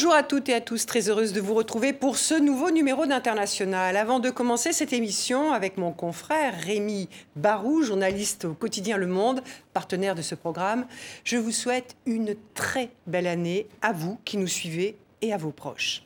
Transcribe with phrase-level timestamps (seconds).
[0.00, 3.04] Bonjour à toutes et à tous, très heureuse de vous retrouver pour ce nouveau numéro
[3.04, 3.98] d'International.
[3.98, 9.42] Avant de commencer cette émission avec mon confrère Rémi Barou, journaliste au quotidien Le Monde,
[9.74, 10.86] partenaire de ce programme,
[11.22, 15.50] je vous souhaite une très belle année à vous qui nous suivez et à vos
[15.50, 16.02] proches.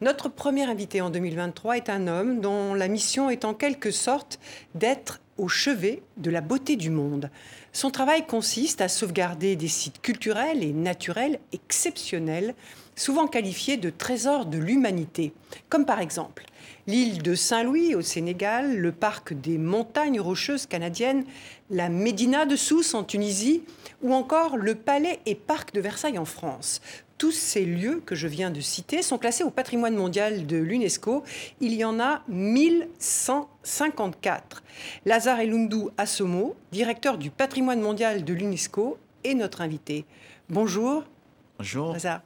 [0.00, 4.38] Notre premier invité en 2023 est un homme dont la mission est en quelque sorte
[4.76, 7.30] d'être au chevet de la beauté du monde.
[7.72, 12.54] Son travail consiste à sauvegarder des sites culturels et naturels exceptionnels
[12.96, 15.32] souvent qualifiés de trésors de l'humanité,
[15.68, 16.44] comme par exemple
[16.86, 21.24] l'île de Saint-Louis au Sénégal, le parc des montagnes rocheuses canadiennes,
[21.70, 23.62] la Médina de Sousse en Tunisie,
[24.02, 26.80] ou encore le palais et parc de Versailles en France.
[27.16, 31.22] Tous ces lieux que je viens de citer sont classés au patrimoine mondial de l'UNESCO.
[31.60, 34.64] Il y en a 1154.
[35.06, 40.04] Lazare Elundou Assomo, directeur du patrimoine mondial de l'UNESCO, est notre invité.
[40.50, 41.04] Bonjour.
[41.58, 41.92] Bonjour.
[41.92, 42.22] Lazare.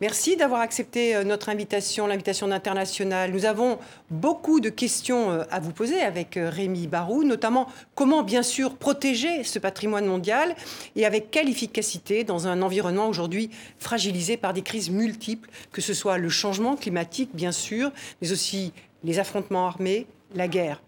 [0.00, 3.32] Merci d'avoir accepté euh, notre invitation, l'invitation d'International.
[3.32, 3.78] Nous avons
[4.10, 8.76] beaucoup de questions euh, à vous poser avec euh, Rémi Barou, notamment comment bien sûr
[8.76, 10.56] protéger ce patrimoine mondial
[10.96, 15.92] et avec quelle efficacité dans un environnement aujourd'hui fragilisé par des crises multiples, que ce
[15.92, 17.90] soit le changement climatique bien sûr,
[18.22, 18.72] mais aussi
[19.04, 20.80] les affrontements armés, la guerre.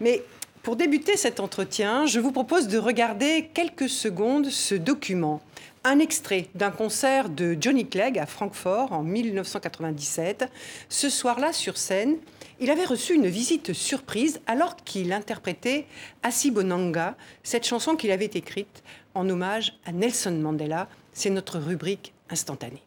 [0.00, 0.22] Mais
[0.62, 5.40] pour débuter cet entretien, je vous propose de regarder quelques secondes ce document
[5.86, 10.46] un extrait d'un concert de Johnny Clegg à Francfort en 1997.
[10.88, 12.16] Ce soir-là, sur scène,
[12.58, 15.86] il avait reçu une visite surprise alors qu'il interprétait
[16.24, 18.82] Asibonanga, cette chanson qu'il avait écrite
[19.14, 20.88] en hommage à Nelson Mandela.
[21.12, 22.82] C'est notre rubrique instantanée.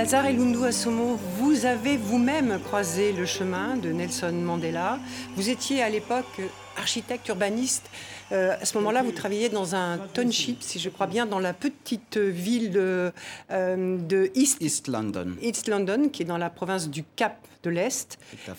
[0.00, 4.98] Lazare Elundu Asomo, vous avez vous-même croisé le chemin de Nelson Mandela.
[5.36, 6.40] Vous étiez à l'époque
[6.78, 7.90] architecte urbaniste.
[8.32, 11.52] Euh, à ce moment-là, vous travailliez dans un township, si je crois bien, dans la
[11.52, 13.12] petite ville de,
[13.50, 15.36] euh, East, London.
[15.42, 18.18] East London, qui est dans la province du Cap de l'Est.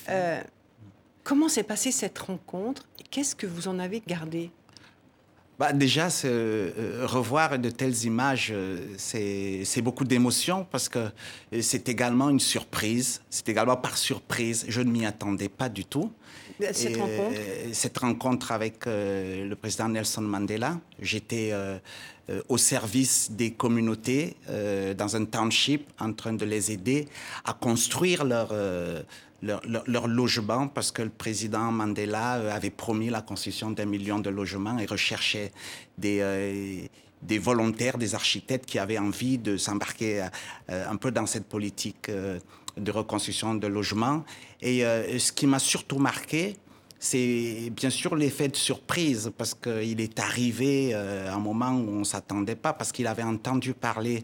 [0.09, 0.39] Euh,
[1.23, 2.87] comment s'est passée cette rencontre?
[2.99, 4.51] Et qu'est-ce que vous en avez gardé?
[5.61, 11.87] Bah, déjà, euh, revoir de telles images, euh, c'est beaucoup d'émotions parce que euh, c'est
[11.87, 13.21] également une surprise.
[13.29, 14.65] C'est également par surprise.
[14.67, 16.11] Je ne m'y attendais pas du tout.
[16.71, 17.37] Cette rencontre?
[17.73, 20.79] Cette rencontre avec le président Nelson Mandela.
[20.99, 21.53] J'étais
[22.49, 24.35] au service des communautés
[24.95, 27.07] dans un township en train de les aider
[27.45, 28.49] à construire leur
[29.41, 34.29] leur, logement parce que le président Mandela euh, avait promis la construction d'un million de
[34.29, 35.51] logements et recherchait
[35.97, 36.87] des, euh,
[37.21, 40.27] des volontaires, des architectes qui avaient envie de s'embarquer
[40.69, 44.23] euh, un peu dans cette politique de reconstruction de logements.
[44.61, 44.81] Et
[45.19, 46.55] ce qui m'a surtout marqué,
[46.99, 51.99] c'est bien sûr l'effet de surprise parce qu'il est arrivé à un moment où on
[51.99, 54.23] ne s'attendait pas, parce qu'il avait entendu parler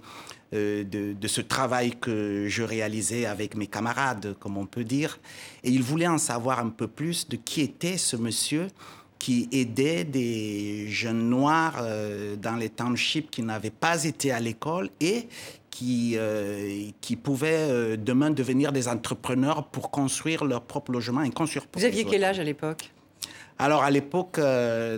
[0.54, 5.20] euh, de, ce travail que je réalisais avec mes camarades, comme on peut dire.
[5.66, 8.68] Et il voulait en savoir un peu plus de qui était ce monsieur
[9.20, 14.90] qui aidait des jeunes noirs euh, dans les townships qui n'avaient pas été à l'école
[15.02, 15.28] et
[15.70, 21.66] qui, euh, qui pouvaient demain devenir des entrepreneurs pour construire leur propre logement et construire.
[21.74, 22.90] Vous aviez quel âge à l'époque?
[23.60, 24.40] Alors à l'époque,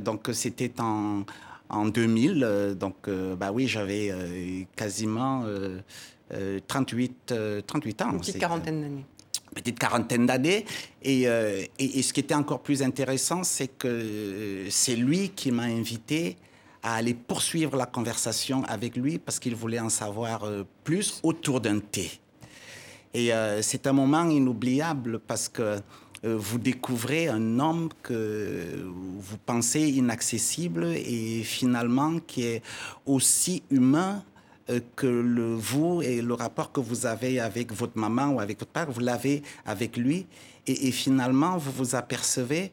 [0.04, 1.24] donc c'était en
[1.70, 2.44] en 2000.
[2.44, 5.46] Euh, donc, euh, bah oui, j'avais euh, quasiment
[6.68, 7.34] 38,
[7.66, 8.12] 38 ans.
[8.12, 9.06] Une petite quarantaine d'années
[9.56, 10.64] petite quarantaine d'années.
[11.02, 16.38] Et, et, ce qui était encore plus intéressant, c'est que c'est lui qui m'a invité
[16.84, 20.48] à aller poursuivre la conversation avec lui parce qu'il voulait en savoir
[20.84, 22.12] plus autour d'un thé.
[23.16, 23.32] Et
[23.62, 25.82] c'est un moment inoubliable parce que
[26.24, 32.62] vous découvrez un homme que vous pensez inaccessible et finalement qui est
[33.06, 34.24] aussi humain
[34.70, 38.60] euh, que le, vous et le rapport que vous avez avec votre maman ou avec
[38.60, 40.28] votre père, vous l'avez avec lui.
[40.68, 42.72] Et, finalement, vous vous apercevez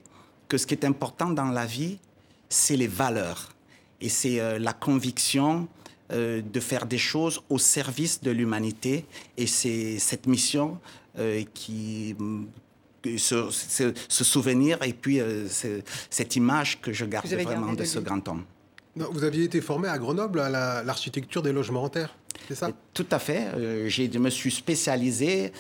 [0.49, 1.99] que ce qui est important dans la vie,
[2.51, 3.55] c'est les valeurs.
[4.03, 5.69] Et c'est euh, la conviction
[6.09, 9.05] de faire des choses au service de l'humanité.
[9.37, 10.79] Et c'est cette mission
[11.53, 12.15] qui
[13.17, 15.21] ce, ce, souvenir et puis
[16.11, 18.45] cette image que je garde vraiment de, ce grand homme.
[18.97, 22.15] vous aviez été formé à Grenoble à l'architecture des logements en terre,
[22.49, 22.71] c'est ça?
[22.95, 23.47] Tout à fait.
[23.89, 25.53] je me suis spécialisé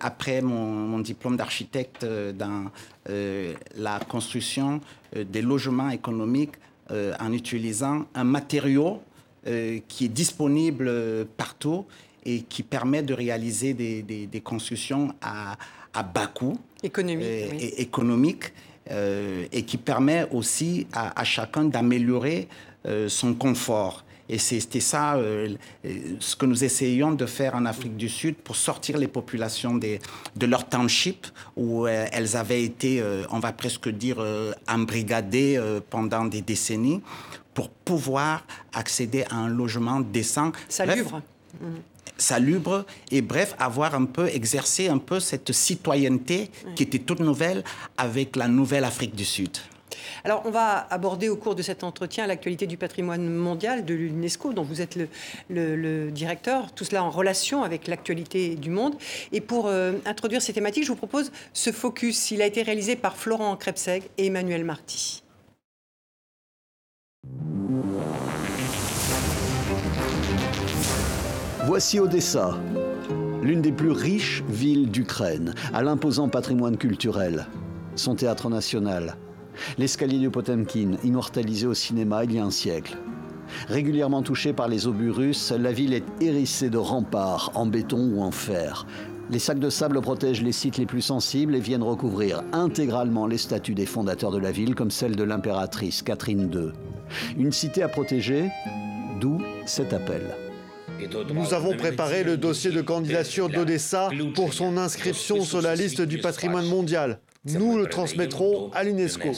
[0.00, 2.70] après mon, mon diplôme d'architecte dans
[3.06, 4.80] la construction
[5.14, 6.54] des logements économiques
[6.90, 9.02] en utilisant un matériau
[9.44, 11.86] qui est disponible partout
[12.24, 15.56] et qui permet de réaliser des, des, constructions à,
[15.94, 16.58] à, bas coût.
[16.82, 17.26] Économique.
[17.26, 18.52] Euh, et, économique
[18.90, 22.48] euh, et qui permet aussi à, chacun d'améliorer
[22.86, 24.04] euh, son confort.
[24.28, 25.18] Et c'était ça
[26.20, 29.98] ce que nous essayons de faire en Afrique du Sud pour sortir les populations des,
[30.36, 31.26] de leur township
[31.56, 33.02] où elles avaient été,
[33.32, 34.24] on va presque dire,
[34.68, 35.60] embrigadées
[35.90, 37.02] pendant des décennies
[37.54, 40.52] pour pouvoir accéder à un logement décent.
[40.68, 41.22] Salubre
[42.20, 47.64] salubre et bref, avoir un peu exercé un peu cette citoyenneté qui était toute nouvelle
[47.96, 49.58] avec la nouvelle Afrique du Sud.
[50.24, 54.52] Alors, on va aborder au cours de cet entretien l'actualité du patrimoine mondial de l'UNESCO,
[54.52, 54.98] dont vous êtes
[55.48, 58.94] le, directeur, tout cela en relation avec l'actualité du monde.
[59.32, 62.30] Et pour euh, introduire ces thématiques, je vous propose ce focus.
[62.30, 65.22] Il a été réalisé par Florent Krebseg et Emmanuel Marty.
[71.66, 72.58] Voici Odessa,
[73.42, 77.46] l'une des plus riches villes d'Ukraine, à l'imposant patrimoine culturel.
[77.96, 79.16] Son théâtre national,
[79.76, 82.96] l'escalier de Potemkin, immortalisé au cinéma il y a un siècle.
[83.68, 88.22] Régulièrement touchée par les obus russes, la ville est hérissée de remparts en béton ou
[88.22, 88.86] en fer.
[89.30, 93.38] Les sacs de sable protègent les sites les plus sensibles et viennent recouvrir intégralement les
[93.38, 96.70] statues des fondateurs de la ville, comme celle de l'impératrice Catherine II.
[97.36, 98.48] Une cité à protéger,
[99.20, 100.22] d'où cet appel.
[101.34, 106.18] Nous avons préparé le dossier de candidature d'Odessa pour son inscription sur la liste du
[106.18, 107.20] patrimoine mondial.
[107.44, 109.30] Nous le transmettrons à l'UNESCO.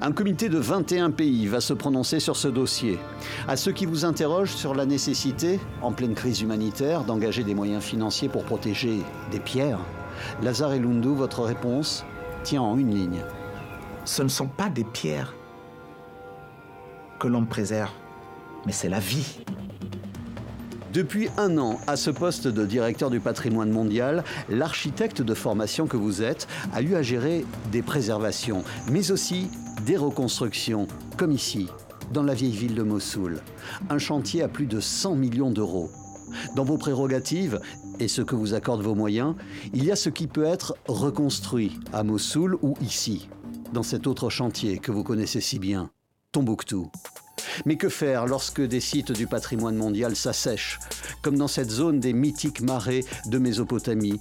[0.00, 2.98] Un comité de 21 pays va se prononcer sur ce dossier.
[3.48, 7.82] À ceux qui vous interrogent sur la nécessité, en pleine crise humanitaire, d'engager des moyens
[7.82, 8.98] financiers pour protéger
[9.30, 9.80] des pierres,
[10.42, 12.04] Lazare et Lundu, votre réponse
[12.44, 13.22] tient en une ligne.
[14.04, 15.34] Ce ne sont pas des pierres
[17.18, 17.92] que l'on préserve,
[18.66, 19.38] mais c'est la vie.
[20.96, 25.98] Depuis un an, à ce poste de directeur du patrimoine mondial, l'architecte de formation que
[25.98, 29.50] vous êtes a eu à gérer des préservations, mais aussi
[29.84, 30.88] des reconstructions,
[31.18, 31.66] comme ici,
[32.14, 33.42] dans la vieille ville de Mossoul.
[33.90, 35.90] Un chantier à plus de 100 millions d'euros.
[36.54, 37.60] Dans vos prérogatives
[38.00, 39.34] et ce que vous accordent vos moyens,
[39.74, 43.28] il y a ce qui peut être reconstruit à Mossoul ou ici,
[43.74, 45.90] dans cet autre chantier que vous connaissez si bien,
[46.32, 46.90] Tombouctou.
[47.64, 50.78] Mais que faire lorsque des sites du patrimoine mondial s'assèchent,
[51.22, 54.20] comme dans cette zone des mythiques marais de Mésopotamie?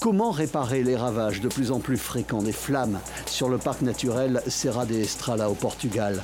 [0.00, 4.42] Comment réparer les ravages de plus en plus fréquents des flammes sur le parc naturel
[4.46, 6.22] Serra de Estrala au Portugal?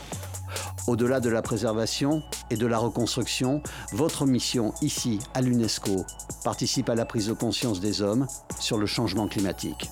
[0.87, 3.63] Au-delà de la préservation et de la reconstruction,
[3.93, 6.05] votre mission ici à l'UNESCO
[6.45, 8.27] participe à la prise de conscience des hommes
[8.59, 9.91] sur le changement climatique.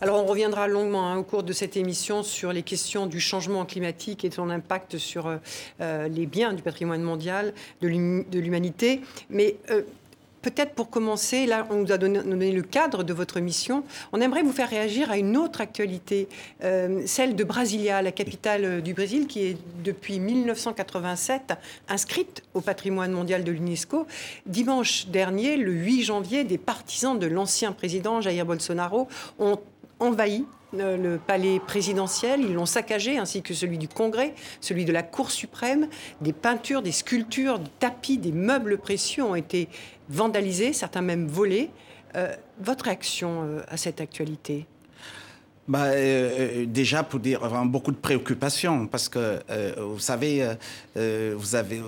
[0.00, 3.64] Alors on reviendra longuement hein, au cours de cette émission sur les questions du changement
[3.64, 5.38] climatique et son impact sur euh,
[5.80, 7.52] euh, les biens du patrimoine mondial,
[7.82, 7.88] de
[8.38, 9.00] l'humanité.
[9.28, 9.82] Mais euh,
[10.40, 13.82] peut-être pour commencer, là, on nous a donné, le cadre de votre mission.
[14.12, 16.28] On aimerait vous faire réagir à une autre actualité,
[16.60, 21.54] celle de Brasilia, la capitale du Brésil, qui est depuis 1987
[21.88, 24.06] inscrite au patrimoine mondial de l'UNESCO.
[24.46, 29.08] Dimanche dernier, le 8 janvier, des partisans de l'ancien président Jair Bolsonaro
[29.40, 29.58] ont
[30.00, 34.92] envahi euh, le palais présidentiel, ils l'ont saccagé, ainsi que celui du Congrès, celui de
[34.92, 35.88] la Cour suprême.
[36.20, 39.68] Des peintures, des sculptures, des tapis, des meubles précieux ont été
[40.08, 41.70] vandalisés, certains même volés.
[42.16, 44.66] Euh, votre réaction euh, à cette actualité?
[45.68, 50.42] Bah, euh, euh, déjà pour dire vraiment beaucoup de préoccupations parce que euh, vous savez,
[50.96, 51.82] vous avez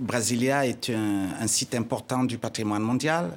[0.00, 3.30] Brasilia est un, site important du patrimoine mondial.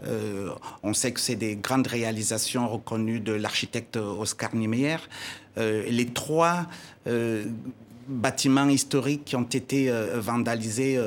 [0.82, 4.98] on sait que c'est des grandes réalisations reconnues de l'architecte Oscar Niemeyer.
[5.58, 6.66] les trois
[8.08, 11.00] bâtiments historiques qui ont été vandalisés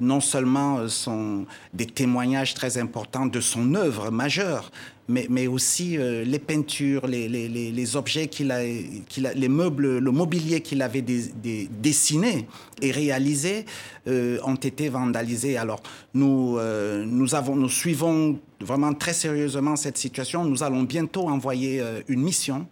[0.00, 4.70] non seulement sont des témoignages très importants de son œuvre majeure,
[5.08, 12.46] mais, aussi euh, les peintures, les, objets les meubles, le mobilier qu'il avait dessiné
[12.80, 13.66] et réalisé
[14.08, 15.56] euh, ont été vandalisés.
[15.56, 15.82] Alors
[16.14, 20.44] nous, euh, nous suivons vraiment très sérieusement cette situation.
[20.44, 22.66] Nous allons bientôt envoyer une mission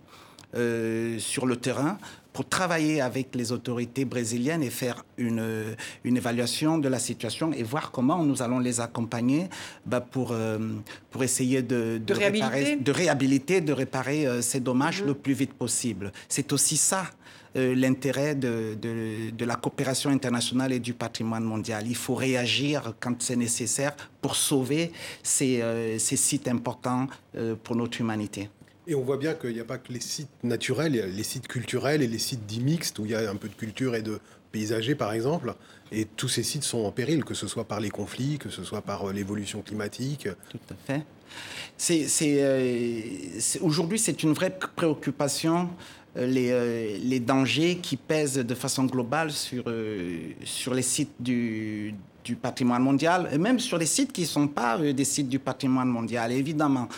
[0.54, 1.98] sur le terrain
[2.32, 5.74] pour travailler avec les autorités brésiliennes et faire une,
[6.04, 9.48] une évaluation de la situation et voir comment nous allons les accompagner
[9.86, 10.34] bah, pour,
[11.10, 12.48] pour essayer de, de, réhabiliter.
[12.48, 16.12] réparer, de réhabiliter, de réparer ces dommages le plus vite possible.
[16.28, 17.04] C'est aussi ça
[17.54, 21.86] euh, l'intérêt de, de, la coopération internationale et du patrimoine mondial.
[21.86, 24.90] Il faut réagir quand c'est nécessaire pour sauver
[25.22, 28.48] ces, euh, ces sites importants euh, pour notre humanité.
[28.86, 31.06] Et on voit bien qu'il n'y a pas que les sites naturels, il y a
[31.06, 33.54] les sites culturels et les sites dits mixtes, où il y a un peu de
[33.54, 34.18] culture et de
[34.50, 35.54] paysager, par exemple.
[35.92, 38.64] Et tous ces sites sont en péril, que ce soit par les conflits, que ce
[38.64, 40.28] soit par l'évolution climatique.
[40.50, 41.04] Tout à fait.
[41.76, 45.70] C'est, aujourd'hui, c'est une vraie préoccupation
[46.16, 51.94] euh, les, euh, dangers qui pèsent de façon globale sur, euh, sur les sites du,
[52.22, 55.38] du, patrimoine mondial, et même sur les sites qui ne sont pas des sites du
[55.38, 56.88] patrimoine mondial, évidemment.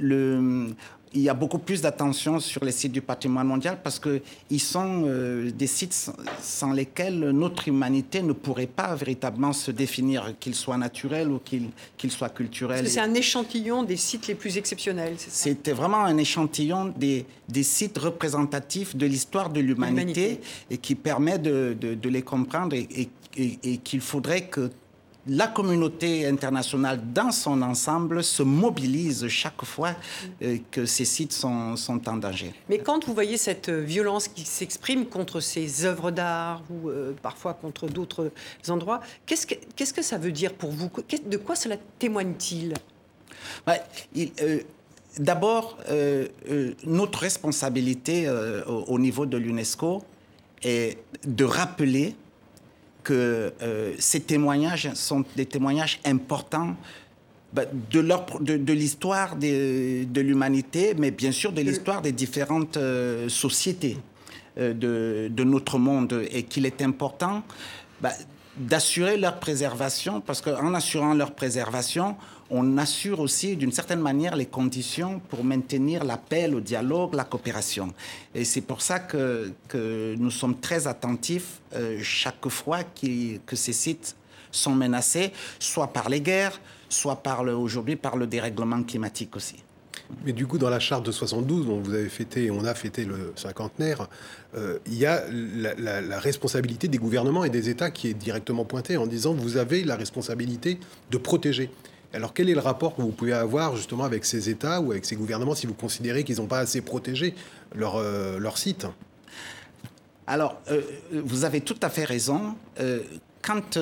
[0.00, 0.74] Le,
[1.12, 5.04] il y a beaucoup plus d'attention sur les sites du patrimoine mondial parce qu'ils sont
[5.06, 10.76] euh, des sites sans, lesquels notre humanité ne pourrait pas véritablement se définir, qu'ils soient
[10.76, 12.88] naturels ou qu'ils soient culturels.
[12.88, 15.14] C'est un échantillon des sites les plus exceptionnels.
[15.18, 20.40] C'était vraiment un échantillon des, des sites représentatifs de l'histoire de l'humanité
[20.70, 22.88] et qui permet de, de, les comprendre et,
[23.36, 24.70] et, et qu'il faudrait que
[25.26, 29.94] la communauté internationale dans son ensemble se mobilise chaque fois
[30.42, 31.74] euh, que ces sites sont,
[32.06, 32.54] en danger.
[32.68, 37.54] Mais quand vous voyez cette violence qui s'exprime contre ces œuvres d'art ou euh, parfois
[37.54, 38.30] contre d'autres
[38.68, 39.46] endroits, qu'est-ce
[39.94, 40.90] que, ça veut dire pour vous?
[41.26, 42.74] De quoi cela témoigne-t-il?
[44.16, 44.60] Euh,
[45.18, 45.76] D'abord,
[46.86, 48.30] notre responsabilité
[48.66, 50.04] au niveau de l'UNESCO
[50.62, 52.14] est de rappeler
[53.10, 56.76] que euh, ces témoignages sont des témoignages importants
[57.52, 63.96] bah, de, l'histoire de, l'humanité, mais bien sûr de l'histoire des différentes euh, sociétés
[64.58, 67.42] euh, de, de, notre monde, et qu'il est important
[68.00, 68.12] bah,
[68.56, 72.14] d'assurer leur préservation, parce qu'en assurant leur préservation,
[72.50, 77.24] on assure aussi d'une certaine manière les conditions pour maintenir la paix, le dialogue, la
[77.24, 77.92] coopération.
[78.34, 79.52] Et c'est pour ça que,
[80.18, 84.16] nous sommes très attentifs euh, chaque fois que ces sites
[84.50, 87.22] sont menacés, soit par les guerres, soit
[87.56, 89.56] aujourd'hui par le dérèglement climatique aussi.
[90.24, 93.04] Mais du coup, dans la charte de 72, dont vous avez fêté, on a fêté
[93.04, 94.08] le cinquantenaire,
[94.56, 98.96] euh, il y a la, responsabilité des gouvernements et des États qui est directement pointée
[98.96, 100.78] en disant vous avez la responsabilité
[101.10, 101.70] de protéger.
[102.12, 105.04] Alors quel est le rapport que vous pouvez avoir justement avec ces États ou avec
[105.04, 107.34] ces gouvernements si vous considérez qu'ils n'ont pas assez protégé
[107.74, 108.86] leur, euh, leur site?
[110.26, 112.56] Alors, euh, vous avez tout à fait raison.
[112.80, 113.00] Euh,
[113.42, 113.78] quand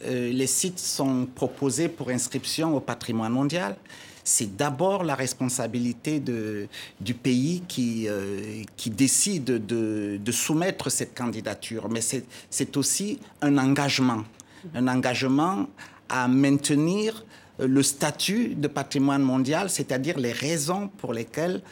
[0.00, 3.76] les sites sont proposés pour inscription au patrimoine mondial,
[4.24, 8.06] c'est d'abord la responsabilité du pays qui,
[8.76, 11.88] qui décide de, de, soumettre cette candidature.
[11.88, 14.24] Mais c'est aussi un engagement,
[14.74, 15.68] un engagement
[16.08, 17.24] à maintenir
[17.58, 21.62] le statut de patrimoine mondial, c'est-à-dire les raisons pour lesquelles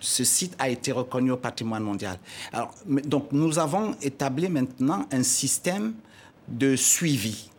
[0.00, 2.18] ce site a été reconnu au patrimoine mondial.
[2.52, 5.94] Alors, donc nous avons établi maintenant un système
[6.48, 7.50] de suivi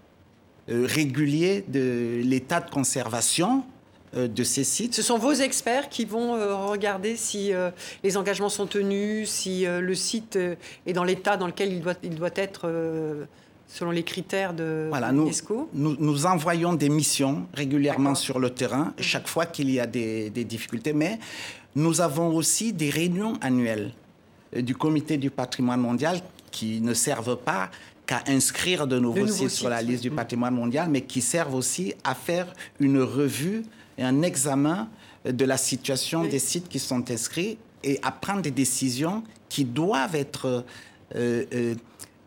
[0.69, 3.63] euh, régulier de l'état de conservation
[4.15, 4.93] euh, de ces sites.
[4.93, 7.51] Ce sont vos experts qui vont euh, regarder si
[8.03, 10.38] les engagements sont tenus, si le site
[10.86, 12.69] est dans l'état dans lequel il doit, il doit être
[13.69, 18.93] selon les critères de voilà, l'UNESCO nous, nous, envoyons des missions régulièrement sur le terrain,
[18.99, 21.19] chaque fois qu'il y a des, difficultés, mais
[21.75, 23.93] nous avons aussi des réunions annuelles
[24.55, 26.19] euh, du comité du patrimoine mondial
[26.51, 27.69] qui ne servent pas
[28.07, 31.93] qu'à inscrire de nouveaux, sites, sur la liste du patrimoine mondial, mais qui servent aussi
[32.03, 33.61] à faire une revue
[33.99, 34.89] et un examen
[35.25, 40.15] de la situation des sites qui sont inscrits et à prendre des décisions qui doivent
[40.15, 40.65] être
[41.15, 41.75] euh, euh,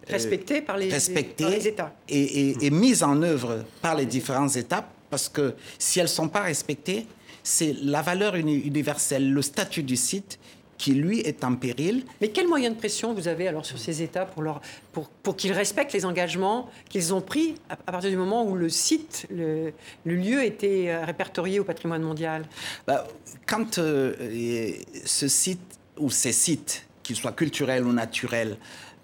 [0.08, 1.94] respectées par les, les États.
[2.08, 6.28] Et, et, mises en œuvre par les différents États, parce que si elles ne sont
[6.28, 7.06] pas respectées,
[7.42, 10.38] c'est la valeur universelle, le statut du site
[10.78, 12.04] qui, lui, est en péril.
[12.20, 15.36] Mais quels moyens de pression vous avez alors sur ces États pour, leur, pour, pour
[15.36, 19.72] qu'ils respectent les engagements qu'ils ont pris à, partir du moment où le site, le,
[20.04, 22.46] le lieu était euh, répertorié au patrimoine mondial?
[22.84, 23.06] Bah,
[23.46, 24.72] Quand euh,
[25.04, 25.60] ce site
[25.98, 28.56] ou ces sites, qu'ils soient culturels ou naturels,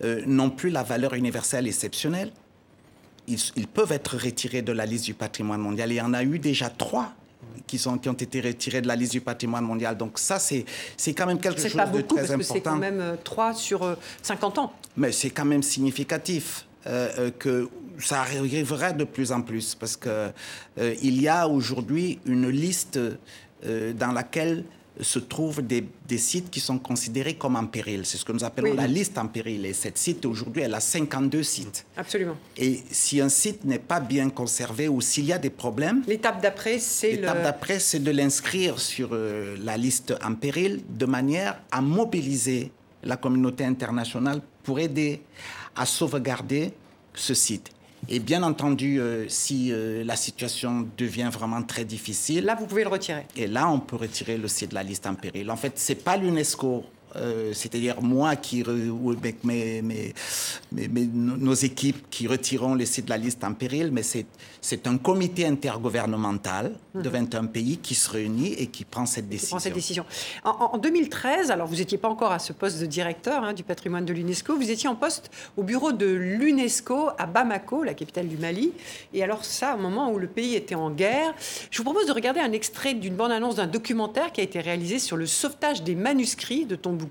[0.04, 2.30] euh, n'ont plus la valeur universelle exceptionnelle,
[3.26, 5.92] ils, peuvent être retirés de la liste du patrimoine mondial.
[5.92, 7.12] il y en a eu déjà trois
[7.66, 9.96] qui, sont, qui ont été retirés de la liste du patrimoine mondial.
[9.98, 10.64] Donc ça, c'est,
[11.08, 12.54] quand même quelque chose pas de beaucoup, très parce important.
[12.54, 14.72] C'est quand même 3 euh, sur 50 euh, ans.
[14.96, 16.64] Mais c'est quand même significatif.
[17.38, 20.30] que ça arriverait de plus en plus parce que
[21.02, 22.98] il y a aujourd'hui une liste
[23.62, 24.64] dans laquelle
[25.00, 25.84] se trouvent des,
[26.16, 28.04] sites qui sont considérés comme en péril.
[28.04, 29.64] C'est ce que nous appelons la liste en péril.
[29.66, 31.86] Et cette site, aujourd'hui, elle a 52 sites.
[31.96, 32.36] Absolument.
[32.56, 36.02] Et si un site n'est pas bien conservé ou s'il y a des problèmes...
[36.06, 41.06] L'étape d'après, c'est L'étape d'après, c'est de l'inscrire sur euh, la liste en péril de
[41.06, 45.22] manière à mobiliser la communauté internationale pour aider
[45.76, 46.72] à sauvegarder
[47.14, 47.70] ce site.
[48.08, 52.44] Et bien entendu, euh, si euh, la situation devient vraiment très difficile...
[52.44, 53.26] Là, vous pouvez le retirer.
[53.36, 55.50] Et là, on peut retirer le site de la liste en péril.
[55.50, 56.84] En fait, ce n'est pas l'UNESCO
[57.18, 60.14] euh, c'est-à-dire moi qui, ou avec mes, mes,
[60.72, 65.46] nos équipes qui retirons les sites de la liste en péril, mais c'est un comité
[65.46, 67.48] intergouvernemental de 21 mhm.
[67.48, 69.56] pays qui se réunit et qui prend cette décision.
[69.56, 70.04] Prend cette décision.
[70.44, 74.04] En, 2013, alors vous n'étiez pas encore à ce poste de directeur hein, du patrimoine
[74.04, 78.36] de l'UNESCO, vous étiez en poste au bureau de l'UNESCO à Bamako, la capitale du
[78.36, 78.72] Mali.
[79.12, 81.34] Et alors ça, au moment où le pays était en guerre,
[81.70, 84.98] je vous propose de regarder un extrait d'une bande-annonce d'un documentaire qui a été réalisé
[84.98, 87.07] sur le sauvetage des manuscrits de Tombouctou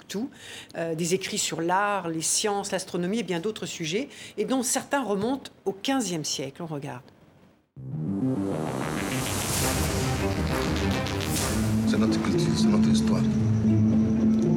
[0.77, 5.03] euh, des écrits sur l'art, les sciences, l'astronomie et bien d'autres sujets, et dont certains
[5.03, 6.61] remontent au XVe siècle.
[6.61, 7.01] On regarde.
[11.87, 13.21] C'est notre culture, c'est notre histoire.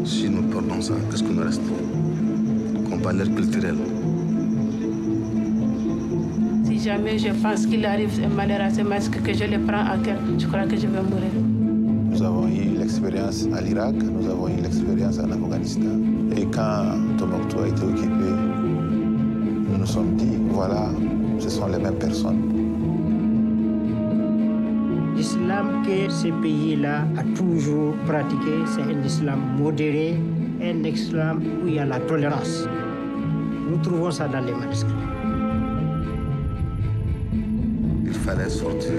[0.04, 1.62] Si nous perdons ça, qu'est-ce qu'on reste
[2.88, 3.78] Comme valeur culturelle.
[6.64, 9.85] Si jamais je pense qu'il arrive un malheur à ce masque, que je le prends
[9.85, 11.60] à cœur, je crois que je vais mourir.
[12.11, 15.97] Nous avons eu l'expérience à l'Irak, nous avons eu l'expérience en Afghanistan.
[16.37, 18.31] Et quand Tombouctou a été occupé,
[19.69, 20.90] nous nous sommes dit, voilà,
[21.38, 22.43] ce sont les mêmes personnes.
[25.17, 30.17] L'islam que ce pays-là a toujours pratiqué, c'est un islam modéré,
[30.61, 32.67] un islam où il y a la tolérance.
[33.71, 34.93] Nous trouvons ça dans les manuscrits.
[38.05, 38.90] Il fallait sortir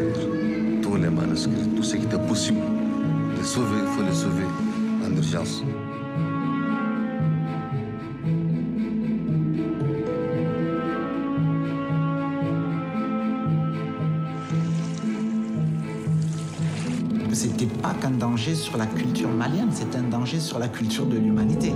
[0.81, 2.61] tous les manuscrits, tout ce qui était possible
[3.43, 4.45] sauver, il faut les sauver
[5.05, 5.63] en urgence.
[17.33, 21.17] C'était pas qu'un danger sur la culture malienne, c'est un danger sur la culture de
[21.17, 21.73] l'humanité.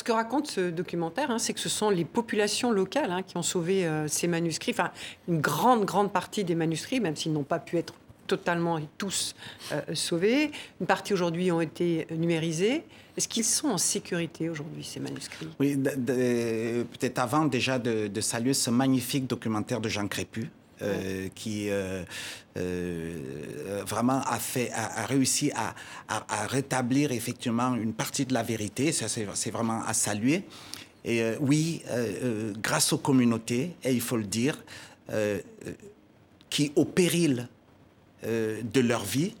[0.00, 3.36] Ce que raconte ce documentaire, hein, c'est que ce sont les populations locales hein, qui
[3.36, 4.92] ont sauvé euh, ces manuscrits, enfin
[5.28, 7.92] une grande, grande partie des manuscrits, même s'ils n'ont pas pu être
[8.26, 9.34] totalement et tous
[9.72, 10.52] euh, sauvés.
[10.80, 12.82] Une partie aujourd'hui ont été numérisés.
[13.18, 15.48] Est-ce qu'ils sont en sécurité aujourd'hui, ces manuscrits?
[15.58, 20.48] Oui, peut-être avant déjà de, de, saluer ce magnifique documentaire de Jean Crépu,
[20.82, 22.02] euh, qui euh,
[22.56, 25.74] euh, vraiment a, fait, a, réussi à,
[26.46, 28.92] rétablir effectivement une partie de la vérité.
[28.92, 30.44] Ça, c'est vraiment à saluer.
[31.04, 31.82] Et oui,
[32.62, 34.62] grâce aux communautés, et il faut le dire,
[36.50, 37.48] qui, au péril
[38.22, 39.34] de leur vie,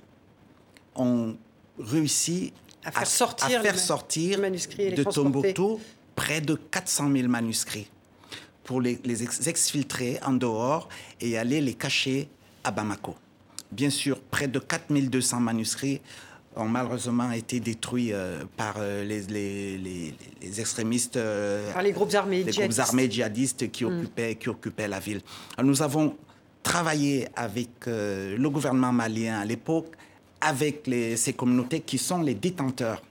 [0.94, 1.36] ont
[1.78, 2.52] réussi
[2.84, 5.80] à faire sortir, faire sortir de Tombouctou
[6.14, 7.88] près de 400 000 manuscrits
[8.70, 9.00] pour les,
[9.48, 10.88] exfiltrer en dehors
[11.20, 12.28] et aller les cacher
[12.62, 13.16] à Bamako.
[13.72, 16.00] Bien sûr, près de 4200 manuscrits
[16.54, 22.14] ont malheureusement été détruits euh, par euh, les, les, les, extrémistes, euh, par les groupes
[22.14, 24.36] armés, les groupes armés djihadistes qui, mm.
[24.38, 25.20] qui occupaient la ville.
[25.60, 26.16] nous avons
[26.62, 29.96] travaillé avec le gouvernement malien à l'époque,
[30.40, 33.02] avec ces communautés qui sont les détenteurs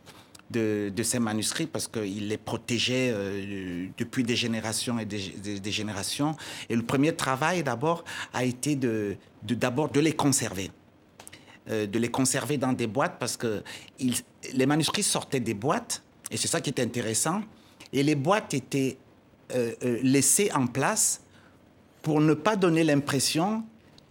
[0.49, 6.35] de, ces manuscrits parce qu'il les protégeait euh, depuis des générations et des, générations.
[6.69, 10.71] Et le premier travail d'abord a été de, d'abord de les conserver.
[11.69, 13.63] Euh, de les conserver dans des boîtes parce que
[14.53, 17.41] les manuscrits sortaient des boîtes et c'est ça qui est intéressant.
[17.93, 18.97] Et les boîtes étaient
[19.55, 21.21] euh, laissées en place
[22.01, 23.63] pour ne pas donner l'impression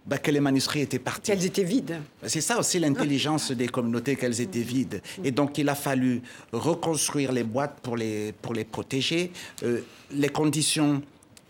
[0.05, 1.31] bah, que les manuscrits étaient partis.
[1.31, 1.99] Qu'elles étaient vides.
[2.25, 5.01] C'est ça aussi l'intelligence des communautés, qu'elles étaient vides.
[5.23, 9.31] Et donc il a fallu reconstruire les boîtes pour les, pour les protéger.
[9.63, 9.81] Euh,
[10.11, 11.01] les conditions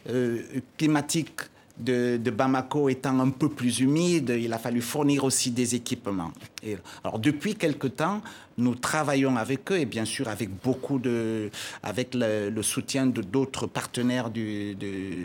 [0.10, 0.42] euh,
[0.78, 1.42] climatiques
[1.80, 6.32] de, Bamako étant un peu plus humide, il a fallu fournir aussi des équipements.
[6.64, 8.22] Et, alors depuis quelque temps,
[8.58, 11.50] nous travaillons avec eux et bien sûr avec beaucoup de,
[11.84, 14.76] avec le, soutien de d'autres partenaires de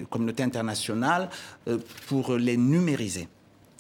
[0.01, 1.29] la communauté internationale
[1.69, 3.29] euh, pour les numériser.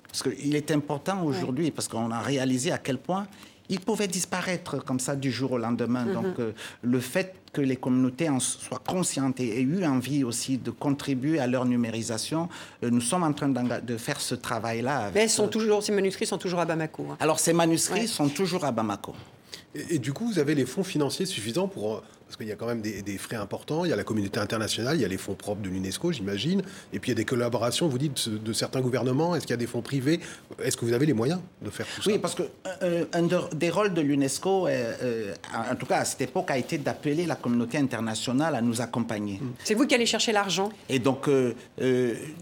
[0.09, 3.27] Parce qu'il est important aujourd'hui, parce qu'on a réalisé à quel point
[3.69, 6.05] ils pouvaient disparaître comme ça du jour au lendemain.
[6.05, 6.13] Mhm.
[6.15, 10.59] Donc euh, le fait que les communautés en soient conscientes et aient eu envie aussi
[10.59, 12.49] de contribuer à leur numérisation,
[12.83, 15.11] euh, nous sommes en train de faire ce travail-là.
[15.15, 17.07] Mais sont toujours, ces manuscrits sont toujours à Bamako.
[17.13, 17.17] Hein.
[17.21, 19.15] Alors ces manuscrits sont toujours à Bamako.
[19.75, 22.67] Et, du coup, vous avez les fonds financiers suffisants pour, Parce qu'il y a quand
[22.67, 25.19] même des, des, frais importants, il y a la communauté internationale, il y a les
[25.19, 28.53] fonds propres de l'UNESCO, j'imagine, et puis il y a des collaborations, vous dites, de
[28.53, 30.21] certains gouvernements, est-ce qu'il y a des fonds privés?
[30.63, 32.11] Est-ce que vous avez les moyens de faire tout oui, ça?
[32.13, 32.43] Oui, parce que
[32.83, 35.35] euh, un des rôles de l'UNESCO, euh,
[35.71, 39.39] en tout cas à cette époque, a été d'appeler la communauté internationale à nous accompagner.
[39.41, 39.53] Mm.
[39.63, 41.55] C'est vous qui allez chercher l'argent Et donc, euh,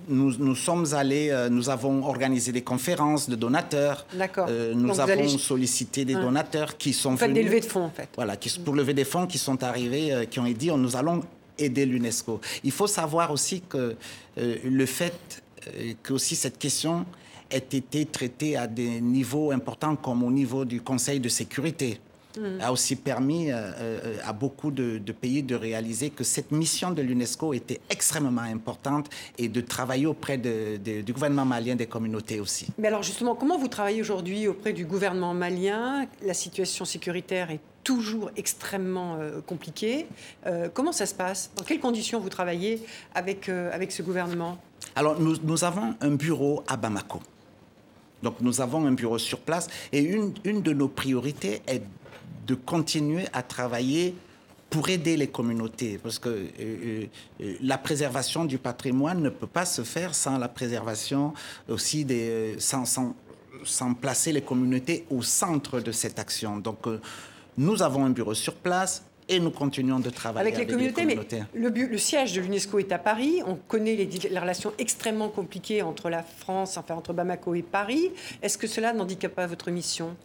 [0.09, 4.07] nous, nous, sommes allés, nous avons organisé des conférences de donateurs.
[4.15, 4.49] D'accord.
[4.49, 7.35] nous donc avons sollicité des donateurs qui sont vous venus.
[7.35, 8.09] des levées de fonds, en fait.
[8.17, 9.82] Voilà, qui, pour lever des fonds qui sont arrivés,
[10.31, 11.23] qui ont dit nous allons
[11.59, 12.41] aider l'UNESCO.
[12.65, 13.97] Il faut savoir aussi que
[14.37, 15.43] le fait
[16.03, 17.05] que aussi cette question
[17.51, 22.01] ait été traitée à des niveaux importants comme au niveau du Conseil de sécurité
[22.61, 27.03] a aussi permis euh, à beaucoup de, de, pays de réaliser que cette mission de
[27.03, 32.41] l'UNESCO était extrêmement importante et de travailler auprès de, de, du gouvernement malien, des communautés
[32.41, 32.67] aussi.
[32.79, 36.07] Mais alors justement, comment vous travaillez aujourd'hui auprès du gouvernement malien?
[36.23, 40.07] La situation sécuritaire est toujours extrêmement euh, compliquée.
[40.47, 41.51] Euh, comment ça se passe?
[41.57, 42.83] Dans quelles conditions vous travaillez
[43.15, 44.59] avec, avec ce gouvernement?
[44.95, 47.21] Alors nous, nous avons un bureau à Bamako.
[48.23, 51.83] Donc nous avons un bureau sur place et une, une de nos priorités est
[52.47, 54.15] de continuer à travailler
[54.73, 57.07] pour aider les communautés, parce que euh,
[57.43, 61.35] euh, la préservation du patrimoine ne peut pas se faire sans la préservation
[61.69, 63.15] aussi des, sans, sans,
[63.65, 66.57] sans placer les communautés au centre de cette action.
[66.57, 67.01] Donc, euh,
[67.59, 71.19] nous avons un bureau sur place, et nous continuons de travailler avec, les, communautés, Mais
[71.55, 73.41] le, le, siège de l'UNESCO est à Paris.
[73.47, 78.11] On connaît les, les, relations extrêmement compliquées entre la France, enfin entre Bamako et Paris.
[78.43, 80.17] Est-ce que cela n'handicape pas votre mission?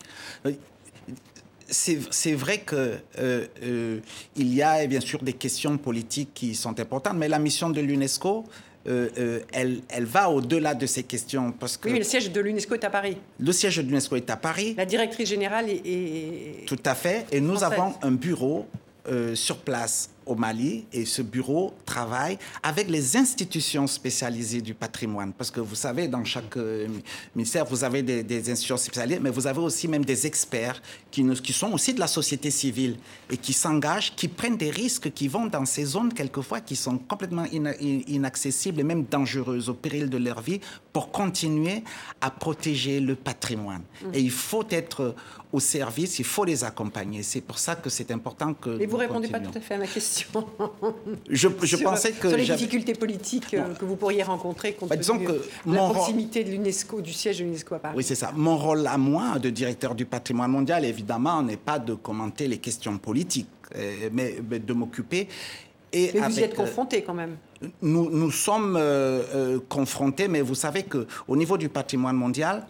[1.69, 2.77] C'est vrai qu'il
[3.19, 3.99] euh, euh,
[4.36, 8.45] y a bien sûr des questions politiques qui sont importantes, mais la mission de l'UNESCO,
[8.88, 11.51] euh, elle, elle, va au-delà de ces questions.
[11.51, 13.17] Parce que oui, mais le siège de l'UNESCO est à Paris.
[13.39, 14.75] Le siège de l'UNESCO est à Paris.
[14.77, 15.82] La directrice générale est.
[15.86, 17.25] est Tout à fait.
[17.32, 17.80] Et nous française.
[17.80, 18.65] avons un bureau
[19.36, 25.34] sur place au Mali et ce bureau travaille avec les institutions spécialisées du patrimoine.
[25.34, 26.88] Parce que vous savez, dans chaque euh,
[27.36, 31.24] ministère, vous avez des, des, institutions spécialisées, mais vous avez aussi même des experts qui,
[31.24, 32.98] ne, qui sont aussi de la société civile
[33.30, 36.98] et qui s'engagent, qui prennent des risques, qui vont dans ces zones quelquefois qui sont
[36.98, 40.60] complètement in, in, inaccessibles et même dangereuses au péril de leur vie
[40.94, 41.84] pour continuer
[42.22, 43.84] à protéger le patrimoine.
[44.04, 44.08] Mmh.
[44.13, 45.16] Et il faut être
[45.54, 47.24] au service, il faut les accompagner.
[47.24, 48.70] C'est pour ça que c'est important que...
[48.72, 50.46] Mais vous ne répondez pas tout à fait à ma question.
[51.30, 52.28] je, je sur, pensais que...
[52.28, 53.74] Sur les difficultés politiques bon.
[53.74, 55.32] que vous pourriez rencontrer compte bah, tenu que
[55.66, 57.96] de la proximité de l'UNESCO, du siège de l'UNESCO à Paris.
[57.98, 58.32] Oui, c'est ça.
[58.36, 62.58] Mon rôle à moi, de directeur du patrimoine mondial, évidemment, n'est pas de commenter les
[62.58, 63.48] questions politiques,
[64.12, 65.28] mais, mais de m'occuper...
[65.94, 67.38] Et mais avec, vous y êtes confronté quand même
[67.82, 72.66] nous, nous sommes euh, euh, confrontés, mais vous savez qu'au niveau du patrimoine mondial,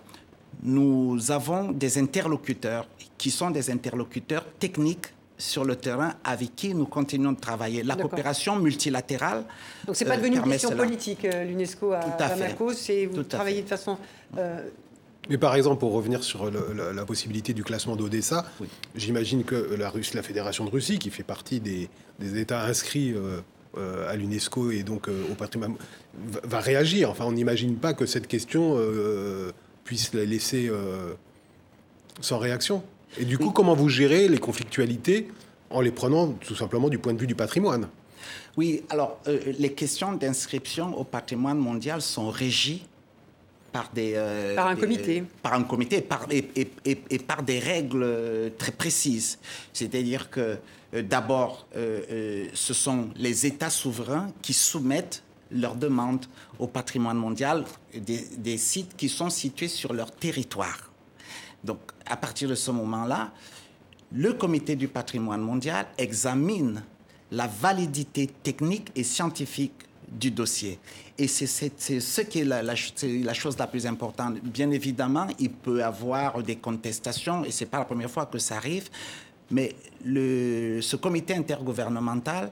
[0.64, 6.86] nous avons des interlocuteurs qui sont des interlocuteurs techniques sur le terrain avec qui nous
[6.86, 7.84] continuons de travailler.
[7.84, 9.44] La coopération multilatérale.
[9.86, 10.84] Donc c'est pas euh, devenu une question cela.
[10.84, 13.98] politique, euh, l'UNESCO à, à Bamako, c'est vous Tout travaillez de façon.
[14.38, 14.68] Euh,
[15.30, 18.68] mais par exemple, pour revenir sur le, la, la, possibilité du classement d'Odessa, oui.
[18.96, 21.90] j'imagine que la, Russe, la Fédération de Russie, qui fait partie des,
[22.20, 23.42] des États inscrits euh,
[23.78, 25.76] euh, à l'UNESCO et donc euh, au patrimoine,
[26.16, 27.12] va, va, réagir.
[27.12, 29.52] Enfin, on n'imagine pas que cette question euh,
[29.88, 30.70] puisse la laisser
[32.22, 32.84] sans réaction.
[33.18, 33.54] Et du coup, oui.
[33.54, 35.28] comment vous gérez les conflictualités
[35.70, 37.88] en les prenant tout simplement du point de vue du patrimoine?
[38.58, 42.86] Oui, alors euh, les questions d'inscription au patrimoine mondial sont régies
[43.72, 47.20] par des euh, par un des, comité, par un comité, par, et, et, et, et,
[47.20, 49.38] par des règles euh, très précises.
[49.74, 50.58] C'est-à-dire que
[50.94, 56.26] euh, d'abord, ce sont les États souverains qui soumettent leurs demandes
[56.60, 60.92] au patrimoine mondial des, sites qui sont situés sur leur territoire.
[61.64, 63.32] Donc, à partir de ce moment-là,
[64.12, 66.84] le comité du patrimoine mondial examine
[67.32, 69.74] la validité technique et scientifique
[70.08, 70.80] du dossier.
[71.18, 72.76] Et c'est ce qui est la,
[73.34, 74.40] chose la plus importante.
[74.42, 78.26] Bien évidemment, il peut y avoir des contestations, et ce n'est pas la première fois
[78.26, 78.90] que ça arrive,
[79.52, 82.52] mais ce comité intergouvernemental,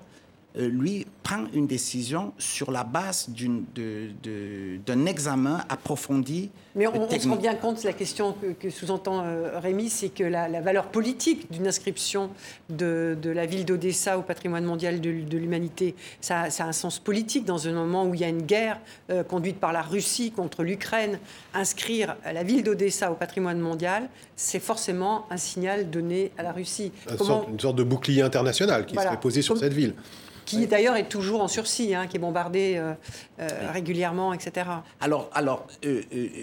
[0.58, 6.52] lui, prend une décision sur la base d'un de, de, examen approfondi.
[6.76, 10.10] Mais on, on, se rend bien compte, la question que, que sous-entend euh, Rémi, c'est
[10.10, 12.30] que la, la, valeur politique d'une inscription
[12.70, 16.74] de, de, la ville d'Odessa au patrimoine mondial de, de l'humanité, ça, ça, a un
[16.74, 19.82] sens politique dans un moment où il y a une guerre euh, conduite par la
[19.82, 21.18] Russie contre l'Ukraine.
[21.56, 26.92] Inscrire la ville d'Odessa au patrimoine mondial, c'est forcément un signal donné à la Russie.
[27.10, 27.30] Une, Comment...
[27.30, 29.10] sorte, une sorte de bouclier international qui voilà.
[29.10, 29.64] serait posé sur Comme...
[29.64, 29.96] cette ville
[30.46, 30.68] qui oui.
[30.68, 32.94] d'ailleurs est toujours en sursis, hein, qui est bombardé euh,
[33.40, 33.68] euh, oui.
[33.74, 34.68] régulièrement, etc.
[35.02, 36.02] Alors, alors euh,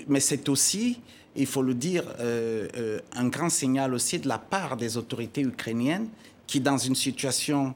[0.08, 1.00] mais c'est aussi,
[1.36, 2.04] il faut le dire,
[3.16, 6.08] un grand signal aussi de la part des autorités ukrainiennes
[6.46, 7.74] qui, dans une situation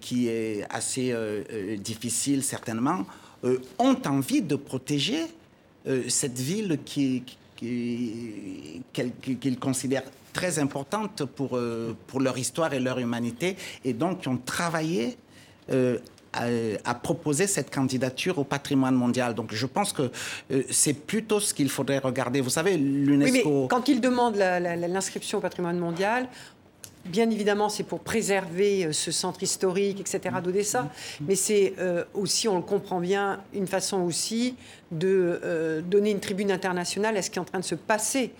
[0.00, 1.12] qui est assez
[1.78, 3.04] difficile certainement,
[3.80, 5.26] ont envie de protéger
[6.06, 7.24] cette ville qui,
[7.56, 11.58] qu'ils considèrent très importante pour,
[12.06, 15.16] pour leur histoire et leur humanité, et donc qui ont travaillé
[16.32, 19.34] à, proposer cette candidature au patrimoine mondial.
[19.34, 20.10] Donc je pense que
[20.50, 22.40] euh, c'est plutôt ce qu'il faudrait regarder.
[22.40, 23.48] Vous savez, l'UNESCO...
[23.48, 26.28] Oui, mais quand il demande l'inscription au patrimoine mondial,
[27.08, 30.90] Bien évidemment, c'est pour préserver euh, ce centre historique, etc., d'Odessa,
[31.20, 34.54] mais c'est euh, aussi, on le comprend bien, une façon aussi
[34.90, 38.32] de euh, donner une tribune internationale à ce qui est en train de se passer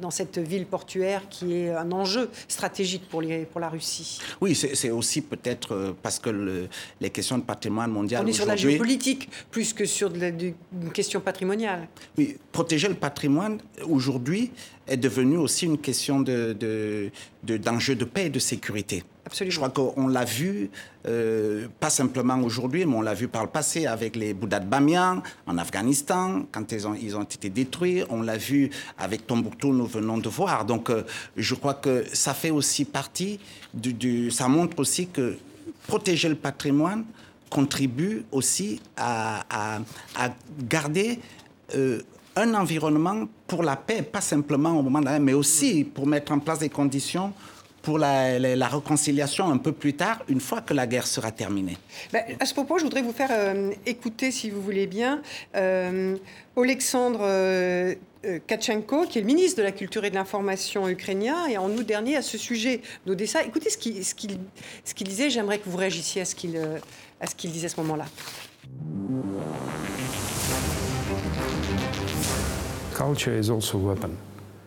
[0.00, 4.18] dans cette ville portuaire qui est un enjeu stratégique pour, les, pour la Russie.
[4.40, 6.68] Oui, c'est aussi peut-être parce que le,
[7.00, 8.24] les questions de patrimoine mondial.
[8.24, 11.86] On est sur la géopolitique plus que sur de une question patrimoniale.
[12.18, 14.50] Oui, protéger le patrimoine aujourd'hui,
[14.92, 17.10] est devenue aussi une question d'enjeu de,
[17.44, 19.02] de, de, paix et de sécurité.
[19.24, 19.52] Absolument.
[19.52, 20.70] Je crois qu'on l'a vu,
[21.06, 24.66] euh, pas simplement aujourd'hui, mais on l'a vu par le passé avec les Bouddhas de
[24.66, 28.02] Bamiyan en Afghanistan, quand ils ont, ils ont été détruits.
[28.10, 30.64] On l'a vu avec Tombouctou, nous venons de voir.
[30.64, 31.04] Donc, euh,
[31.36, 33.38] je crois que ça fait aussi partie
[33.72, 35.38] du, Ça montre aussi que
[35.86, 37.04] protéger le patrimoine
[37.48, 39.80] contribue aussi à, à,
[40.16, 40.30] à
[40.68, 41.18] garder
[41.74, 42.00] euh,
[42.36, 46.32] un environnement pour la paix, pas simplement au moment de la mais aussi pour mettre
[46.32, 47.32] en place des conditions
[47.82, 51.76] pour la, réconciliation un peu plus tard, une fois que la guerre sera terminée.
[52.12, 55.20] Ben, à ce propos, je voudrais vous faire euh, écouter, si vous voulez bien,
[55.56, 56.16] euh,
[56.56, 61.58] Alexandre euh, euh, qui est le ministre de la Culture et de l'Information ukrainien, et
[61.58, 63.42] en août dernier, à ce sujet d'Odessa.
[63.42, 68.04] Écoutez ce qu'il disait, j'aimerais que vous réagissiez à ce qu'il disait à ce moment-là.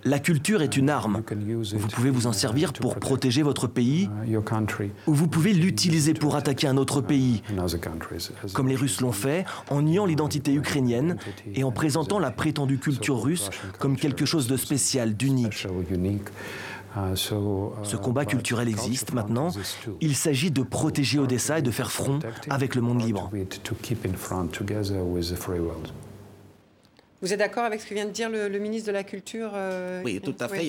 [0.07, 1.23] La culture est une arme.
[1.73, 4.07] Vous pouvez vous en servir pour protéger votre pays
[5.07, 7.41] ou vous pouvez l'utiliser pour attaquer un autre pays,
[8.53, 11.17] comme les Russes l'ont fait en niant l'identité ukrainienne
[11.55, 15.67] et en présentant la prétendue culture russe comme quelque chose de spécial, d'unique.
[17.15, 19.49] Ce combat culturel existe maintenant.
[20.01, 23.31] Il s'agit de protéger Odessa et de faire front avec le monde libre.
[27.25, 30.03] Vous êtes d'accord avec ce que vient de dire le, ministre de la Culture euh,
[30.05, 30.63] Oui, tout à fait.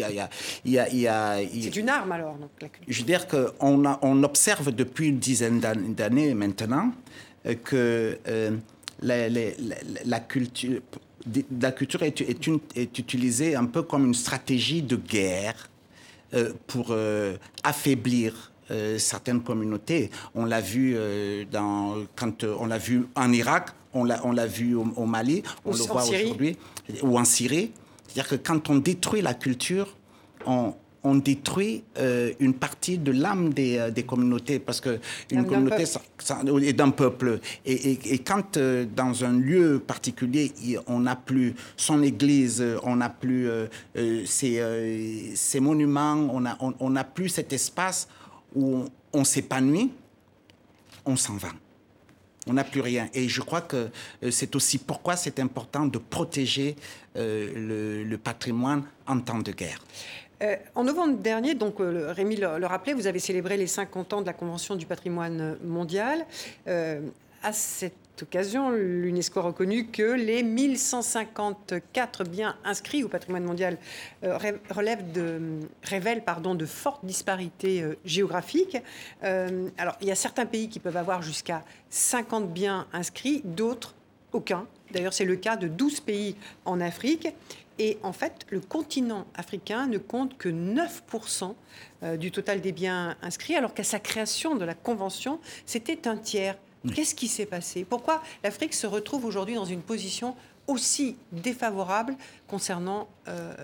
[0.65, 2.95] Il C'est une arme alors, donc, la culture.
[2.95, 6.93] Je veux dire qu'on on observe depuis une dizaine d'années maintenant
[7.45, 8.57] euh, que euh,
[9.03, 10.81] la, culture,
[11.61, 15.69] la culture est, est, une, est, utilisée un peu comme une stratégie de guerre
[16.67, 16.97] pour
[17.65, 18.51] affaiblir
[18.97, 20.11] certaines communautés.
[20.35, 20.97] On l'a vu
[21.53, 26.05] dans, quand on l'a vu en Irak, on l'a vu au, Mali, on le voit
[26.05, 26.57] aujourd'hui,
[27.03, 27.73] ou en Syrie.
[28.07, 29.97] C'est-à-dire que quand on détruit la culture,
[30.47, 30.75] on,
[31.17, 34.99] détruit euh, une partie de l'âme des, euh, communautés, parce que
[35.31, 37.39] une communauté est d'un peuple.
[37.65, 40.53] Et, quand euh, dans un lieu particulier,
[40.89, 43.49] on n'a plus son église, on n'a plus
[44.25, 48.09] ses, monuments, on n'a on, plus cet espace
[48.55, 49.93] où on s'épanouit,
[51.05, 51.49] on s'en va
[52.47, 53.09] on n'a plus rien.
[53.15, 53.89] Et je crois que
[54.23, 56.77] euh, c'est aussi pourquoi c'est important de protéger
[57.17, 59.83] euh, le, patrimoine en temps de guerre.
[60.43, 64.27] Euh, en novembre dernier, donc Rémi le, rappelait, vous avez célébré les 50 ans de
[64.27, 66.27] la Convention du patrimoine mondial.
[66.67, 73.79] à cette occasion, l'UNESCO a reconnu que les 1154 biens inscrits au patrimoine mondial
[74.25, 74.39] euh,
[74.71, 76.23] relèvent de, révèlent
[76.55, 78.79] de fortes disparités euh, géographiques.
[79.25, 83.95] Euh, alors, il y a certains pays qui peuvent avoir jusqu'à 50 biens inscrits, d'autres
[84.33, 84.67] aucun.
[84.93, 87.29] D'ailleurs, c'est le cas de 12 pays en Afrique.
[87.79, 91.55] Et en fait, le continent africain ne compte que 9%
[92.17, 96.57] du total des biens inscrits, alors qu'à sa création de la Convention, c'était un tiers.
[96.95, 97.85] Qu'est-ce qui s'est passé?
[97.89, 100.37] Pourquoi l'Afrique se retrouve aujourd'hui dans une position
[100.67, 103.55] aussi défavorable concernant euh,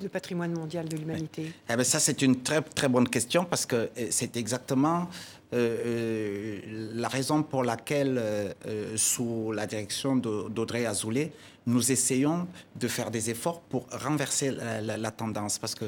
[0.00, 1.52] le patrimoine mondial de l'humanité?
[1.68, 5.08] Eh ben Ça, c'est une très, très bonne question parce que euh, c'est exactement
[5.52, 6.60] euh,
[6.94, 8.22] la raison pour laquelle,
[8.96, 11.32] sous la direction d'Audrey Azoulay,
[11.66, 15.58] nous essayons de faire des efforts pour renverser la, tendance.
[15.58, 15.86] Parce que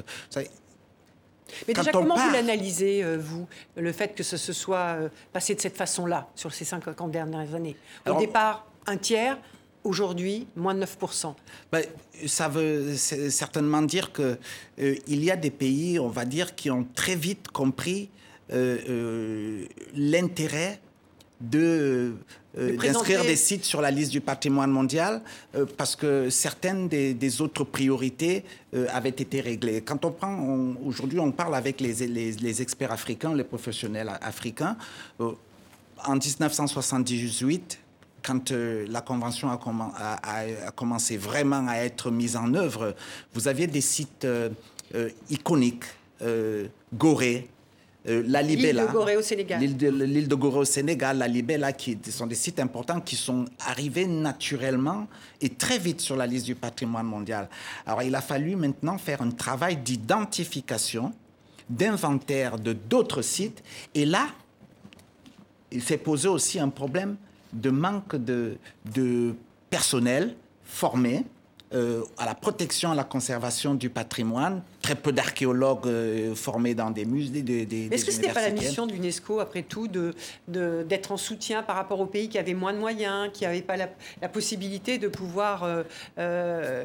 [1.66, 5.54] mais déjà, comment vous l'analysez, euh, vous, le fait que ce se soit euh, passé
[5.54, 7.76] de cette façon-là sur ces 50 dernières années?
[8.06, 9.38] Au départ, un tiers,
[9.84, 11.34] aujourd'hui, moins de 9%.
[11.72, 11.84] Ben,
[12.26, 14.38] ça veut certainement dire qu'il
[14.80, 18.10] euh, y a des pays, on va dire, qui ont très vite compris
[19.94, 20.80] l'intérêt
[21.40, 22.14] de
[22.56, 25.22] d'inscrire des sites sur la liste du patrimoine mondial
[25.76, 28.44] parce que certaines des, autres priorités
[28.88, 29.82] avaient été réglées.
[29.82, 30.36] Quand on prend,
[30.84, 34.76] aujourd'hui, on parle avec les, les, les, experts africains, les professionnels africains.
[35.20, 37.78] en 1978,
[38.22, 42.94] quand euh, la convention a, commencé vraiment à être mise en œuvre,
[43.34, 44.50] vous aviez des sites euh,
[44.94, 45.84] euh, iconiques,
[46.92, 47.48] Gorée,
[48.04, 48.82] la Libella.
[48.82, 49.60] L'île de Gorée au Sénégal.
[49.60, 53.44] L'île de, de, Gorée au Sénégal, la Libella, qui sont des sites importants qui sont
[53.66, 55.06] arrivés naturellement
[55.40, 57.48] et très vite sur la liste du patrimoine mondial.
[57.86, 61.12] Alors il a fallu maintenant faire un travail d'identification,
[61.68, 63.62] d'inventaire de d'autres sites.
[63.94, 64.28] Et là,
[65.70, 67.16] il s'est posé aussi un problème
[67.52, 68.56] de manque de,
[68.94, 69.34] de
[69.68, 71.24] personnel formé
[71.72, 74.60] euh, à la protection, à la conservation du patrimoine.
[74.82, 77.42] Très peu d'archéologues euh, formés dans des musées.
[77.42, 80.16] Des, des, Est-ce que ce n'est pas la mission de l'UNESCO, après tout, d'être
[80.48, 83.62] de, d'être en soutien par rapport aux pays qui avaient moins de moyens, qui n'avaient
[83.62, 85.84] pas la, possibilité de pouvoir
[86.18, 86.84] euh,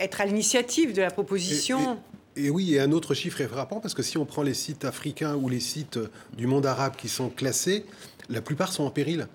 [0.00, 1.98] être à l'initiative de la proposition?
[2.36, 4.86] Et, oui, et un autre chiffre est frappant, parce que si on prend les sites
[4.86, 5.98] africains ou les sites
[6.34, 7.84] du monde arabe qui sont classés,
[8.30, 9.28] la plupart sont en péril.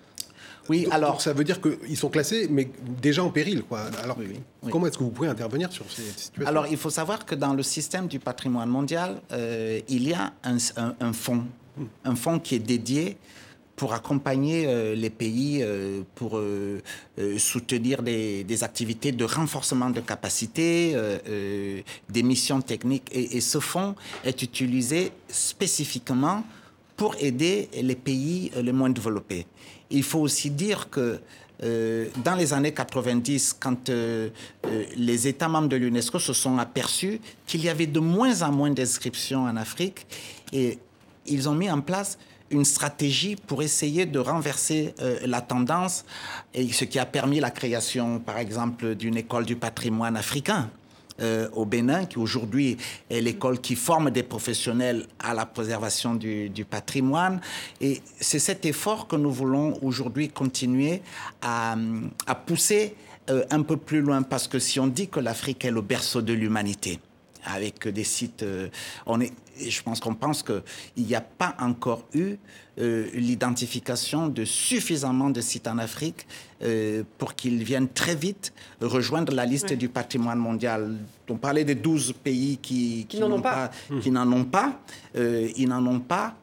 [0.70, 2.70] Oui, alors ça veut dire qu'ils sont classés, mais
[3.02, 3.82] déjà en péril, quoi.
[4.04, 4.18] Alors
[4.72, 7.54] comment est-ce que vous pouvez intervenir sur ces situations Alors il faut savoir que dans
[7.54, 11.46] le système du patrimoine mondial, euh, il y a un, fonds,
[12.06, 13.18] un fonds qui est dédié
[13.76, 16.40] pour accompagner euh, les pays, euh, pour
[17.38, 20.96] soutenir des, activités de renforcement de capacité,
[22.10, 23.10] des missions techniques.
[23.12, 26.44] Et, et, ce fonds est utilisé spécifiquement
[27.00, 29.48] pour aider les pays les moins développés.
[29.90, 31.22] Il faut aussi dire que
[31.64, 34.30] euh, dans les années 90, quand euh,
[34.66, 38.52] euh, les États membres de l'UNESCO se sont aperçus qu'il y avait de moins en
[38.52, 40.06] moins d'inscriptions en Afrique,
[40.52, 42.18] ils ont mis en place
[42.50, 46.04] une stratégie pour essayer de renverser la tendance,
[46.54, 50.70] et ce qui a permis la création, par exemple, d'une école du patrimoine africain
[51.22, 52.78] euh, au Bénin, qui aujourd'hui
[53.10, 57.42] est l'école qui forme des professionnels à la préservation du, patrimoine.
[57.82, 61.02] Et c'est cet effort que nous voulons aujourd'hui continuer
[61.42, 61.76] à,
[62.46, 62.96] pousser
[63.30, 66.22] euh, un peu plus loin, parce que si on dit que l'Afrique est le berceau
[66.22, 67.00] de l'humanité,
[67.44, 68.44] avec des sites.
[68.44, 68.70] Euh,
[69.06, 70.64] on est, je pense qu'on pense qu'il
[70.98, 72.36] n'y a pas encore eu
[72.80, 76.28] euh, l'identification de suffisamment de sites en Afrique
[76.62, 80.96] euh, pour qu'ils viennent très vite rejoindre la liste du patrimoine mondial.
[81.30, 83.72] On parlait des 12 pays qui, qui, n'en ont pas.
[84.02, 84.80] Qui n'en ont pas.
[85.16, 86.36] ils n'en ont pas,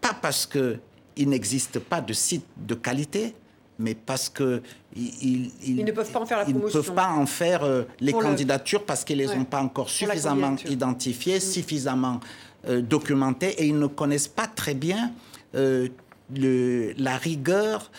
[0.00, 3.34] pas parce qu'il n'existe pas de sites de qualité,
[3.78, 4.62] mais parce que
[4.96, 6.68] ils, ne peuvent pas en faire la promotion.
[6.68, 9.60] Ils ne peuvent pas en faire euh, les candidatures parce qu'ils ne les ont pas
[9.60, 11.40] encore suffisamment identifiées, mm.
[11.40, 12.20] suffisamment
[12.68, 15.12] euh, documentées et ils ne connaissent pas très bien
[15.54, 15.88] euh,
[16.34, 17.90] le, la rigueur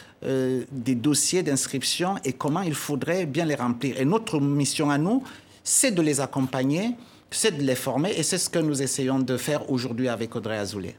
[0.72, 4.02] des dossiers d'inscription et comment il faudrait bien les remplir.
[4.02, 5.22] Et notre mission à nous,
[5.64, 6.96] c'est de les accompagner,
[7.30, 10.58] c'est de les former et c'est ce que nous essayons de faire aujourd'hui avec Audrey
[10.58, 10.96] Azoulay.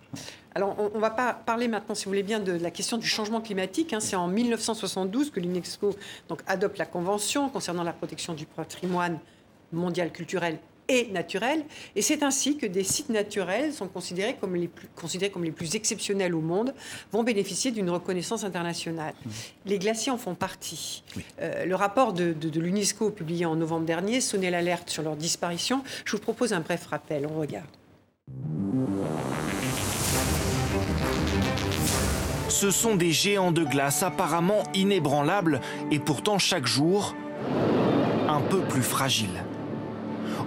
[0.57, 3.43] Alors, on, va pas parler maintenant, si vous voulez bien, de la question du changement
[3.43, 3.93] climatique.
[3.93, 4.01] Hein.
[4.01, 5.95] C'est en 1972 que l'UNESCO
[6.31, 9.19] donc, adopte la Convention concernant la protection du patrimoine
[9.71, 10.57] mondial culturel
[10.89, 11.63] et naturel.
[11.95, 15.53] Et c'est ainsi que des sites naturels sont considérés comme les plus, considérés comme les
[15.53, 16.73] plus exceptionnels au monde,
[17.13, 19.13] vont bénéficier d'une reconnaissance internationale.
[19.13, 19.31] Mmh.
[19.67, 21.05] Les glaciers en font partie.
[21.43, 25.85] Euh, le rapport de, de l'UNESCO publié en novembre dernier sonnait l'alerte sur leur disparition.
[26.07, 27.27] Je vous propose un bref rappel.
[27.31, 27.67] On regarde.
[32.57, 37.15] Ce sont des géants de glace apparemment inébranlables et pourtant chaque jour
[38.31, 39.45] un peu plus fragiles.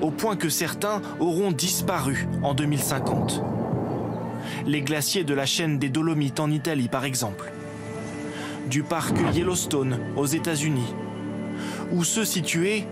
[0.01, 3.43] Au point que certains auront disparu en 2050.
[4.65, 7.51] Les glaciers de la chaîne des Dolomites en Italie par exemple.
[8.71, 10.95] Du parc Yellowstone aux États-Unis.
[11.91, 12.87] Ou ceux situés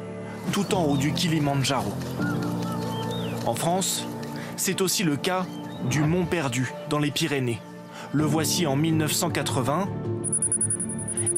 [0.52, 1.92] tout en haut du Kilimandjaro.
[3.48, 4.06] En France,
[4.58, 5.48] c'est aussi le cas
[5.90, 7.60] du Mont Perdu dans les Pyrénées
[8.14, 9.90] le voici en 1980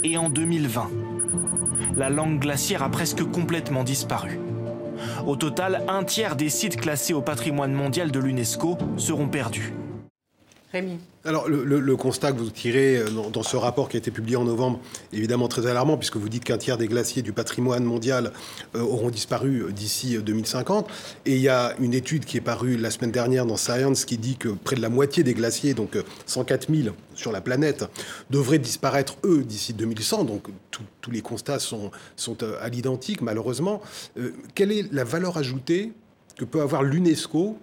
[0.03, 0.89] et en 2020.
[1.97, 4.39] La langue glaciaire a presque complètement disparu.
[5.25, 9.73] Au total, un tiers des sites classés au patrimoine mondial de l'UNESCO seront perdus.
[11.25, 14.45] Alors, le, constat que vous tirez euh, dans, ce rapport qui a été publié en
[14.45, 14.79] novembre,
[15.11, 18.31] évidemment très alarmant, puisque vous dites qu'un tiers des glaciers du patrimoine mondial
[18.73, 20.89] euh, auront disparu euh, d'ici 2050.
[21.25, 24.17] Et il y a une étude qui est parue la semaine dernière dans Science qui
[24.17, 27.83] dit que près de la moitié des glaciers, donc 104 000 sur la planète,
[28.29, 30.23] devraient disparaître, eux, d'ici 2100.
[30.23, 30.47] Donc,
[31.01, 33.81] tous les constats sont, sont à l'identique, malheureusement.
[34.55, 35.91] quelle est la valeur ajoutée
[36.37, 37.57] que peut avoir l'UNESCO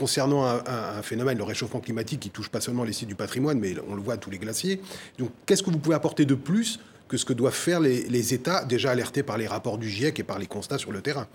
[0.00, 3.74] concernant un, phénomène, le réchauffement climatique, qui touche pas seulement les sites du patrimoine, mais
[3.86, 4.80] on le voit à tous les glaciers.
[5.18, 8.64] Donc, qu'est-ce que vous pouvez apporter de plus que ce que doivent faire les, États,
[8.64, 11.26] déjà alertés par les rapports du GIEC et par les constats sur le terrain?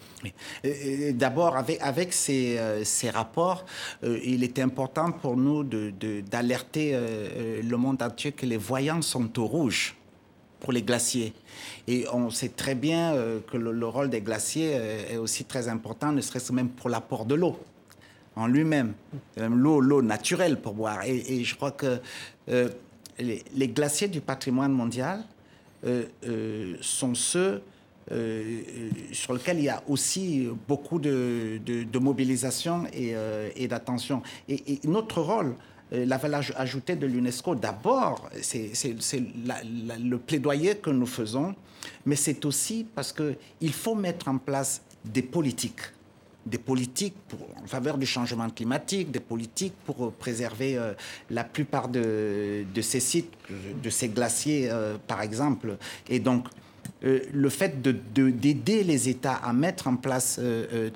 [1.13, 1.80] D'abord, avec,
[2.30, 3.66] euh, ces rapports,
[4.03, 9.39] euh, il était important pour nous d'alerter euh, le monde entier que les voyants sont
[9.39, 9.95] au rouge
[10.59, 11.34] pour les glaciers.
[11.88, 13.13] Et on sait très bien
[13.45, 14.72] que le, rôle des glaciers
[15.11, 17.59] est aussi très important, ne serait-ce même pour l'apport de l'eau
[18.36, 18.94] en lui-même,
[19.38, 21.04] l'eau, l'eau naturelle pour boire.
[21.06, 22.00] Et, je crois que
[23.20, 25.24] les, glaciers du patrimoine mondial
[25.86, 27.62] euh, euh, sont ceux
[28.12, 28.62] euh,
[29.12, 31.60] sur lesquels il y a aussi beaucoup de,
[32.00, 34.22] mobilisation et, d'attention.
[34.48, 35.56] Et, notre rôle,
[35.92, 41.56] la valeur ajoutée de l'UNESCO, d'abord, c'est le plaidoyer que nous faisons,
[42.06, 45.82] mais c'est aussi parce qu'il faut mettre en place des politiques
[46.46, 47.16] des politiques
[47.64, 50.93] en faveur du changement climatique, des politiques pour préserver euh,
[51.30, 53.34] la plupart de, ces sites,
[53.84, 55.78] de ces glaciers, euh, par exemple.
[56.08, 56.48] Et donc,
[57.04, 60.39] euh, le fait d'aider les États à mettre en place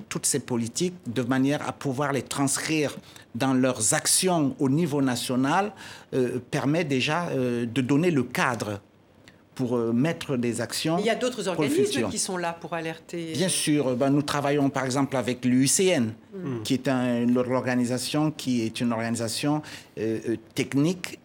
[0.08, 2.96] toutes ces politiques de manière à pouvoir les transcrire
[3.34, 5.72] dans leurs actions au niveau national
[6.50, 8.80] permet déjà de donner le cadre
[9.60, 10.96] pour euh, mettre des actions.
[10.98, 13.32] Il y a d'autres organismes qui sont là pour alerter.
[13.34, 16.62] Bien sûr, ben, nous travaillons par exemple avec l'UICN, mm.
[16.64, 16.88] qui est
[17.26, 19.60] l'organisation qui est une organisation
[19.98, 21.18] euh, euh, technique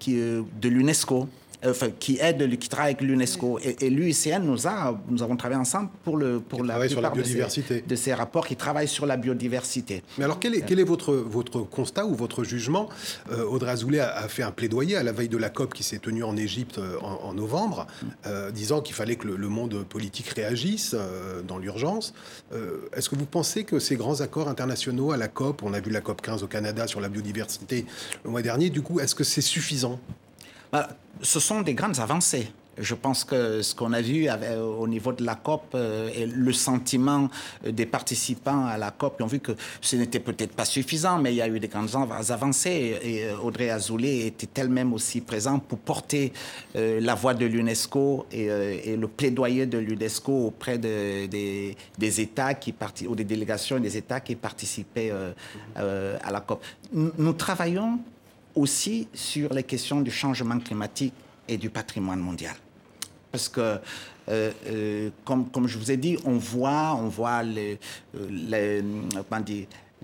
[0.00, 1.28] qui, de l'UNESCO.
[1.64, 3.58] Euh, enfin, qui aide, qui travaille avec l'UNESCO.
[3.64, 7.00] Et, et l'UICN, nous, a, nous avons travaillé ensemble pour, le, pour la plupart sur
[7.00, 7.82] la biodiversité.
[7.86, 10.02] De, ces, rapports qui travaillent sur la biodiversité.
[10.18, 12.88] Mais alors, quel est, quel est votre, votre constat ou votre jugement?
[13.32, 15.98] Euh, Audrey Azoulay a, fait un plaidoyer à la veille de la COP qui s'est
[15.98, 17.86] tenue en Égypte euh, en, novembre,
[18.52, 20.94] disant qu'il fallait que le, monde politique réagisse
[21.46, 22.14] dans l'urgence.
[22.94, 25.90] Est-ce que vous pensez que ces grands accords internationaux à la COP, on a vu
[25.90, 27.86] la COP 15 au Canada sur la biodiversité
[28.24, 30.00] le mois dernier, du coup, est-ce que c'est suffisant?
[31.22, 32.48] Ce sont des grandes avancées.
[32.80, 36.52] Je pense que ce qu'on a vu au niveau de la COP euh, et le
[36.52, 37.28] sentiment
[37.66, 41.32] des participants à la COP, ils ont vu que ce n'était peut-être pas suffisant, mais
[41.32, 41.90] il y a eu des grandes
[42.30, 42.98] avancées.
[43.02, 46.32] Et euh, Audrey Azoulay était elle-même aussi présente pour porter
[46.76, 52.74] euh, la voix de l'UNESCO et, le plaidoyer de l'UNESCO auprès des, États qui
[53.08, 55.12] ou des délégations des États qui participaient
[55.74, 56.62] à la COP.
[56.92, 57.98] nous travaillons
[58.58, 61.14] aussi sur les questions du changement climatique
[61.46, 62.54] et du patrimoine mondial.
[63.30, 67.78] Parce que, euh, euh, comme, je vous ai dit, on voit, on voit les,
[68.14, 68.80] euh,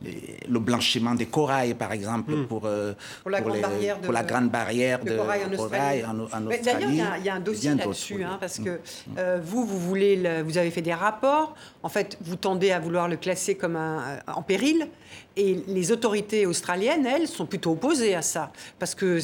[0.02, 2.46] les, le blanchiment des corails, par exemple, hmm.
[2.46, 6.62] pour, pour, la, grande barrière de, pour la grande barrière de, corail en Australie.
[6.64, 9.40] D'ailleurs, il y, a un dossier là-dessus, hein, parce que hmm.
[9.42, 11.54] vous, vous, voulez vous avez fait des rapports.
[11.82, 14.88] En fait, vous tendez à vouloir le classer comme un, en péril.
[15.36, 18.52] Et les autorités australiennes, elles, sont plutôt opposées à ça.
[18.78, 19.20] Parce que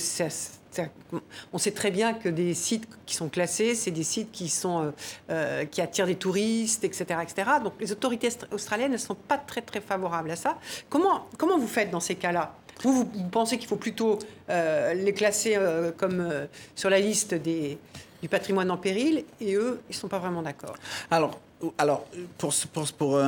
[1.52, 4.84] on sait très bien que des sites qui sont classés, c'est des sites qui, sont,
[4.84, 4.90] euh,
[5.30, 7.50] euh, qui attirent des touristes, etc., etc.
[7.62, 10.58] Donc les autorités australiennes ne sont pas très, très favorables à ça.
[10.88, 12.54] Comment, comment vous faites dans ces cas-là?
[12.82, 14.18] Vous, vous, pensez qu'il faut plutôt
[14.48, 15.58] euh, les classer
[15.98, 16.32] comme
[16.74, 20.76] sur la liste du patrimoine en péril, et eux, ils ne sont pas vraiment d'accord.
[21.10, 21.38] Alors,
[21.76, 22.06] alors,
[22.38, 23.22] pour, pour,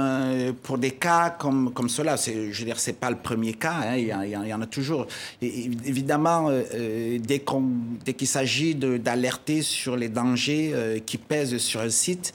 [0.62, 3.74] pour, des cas comme, comme cela, je veux dire, ce n'est pas le premier cas,
[3.84, 5.06] hein, il, y en a toujours.
[5.42, 11.80] Et, évidemment, euh, euh, dès qu'il s'agit d'alerter sur les dangers euh, qui pèsent sur
[11.80, 12.32] un site,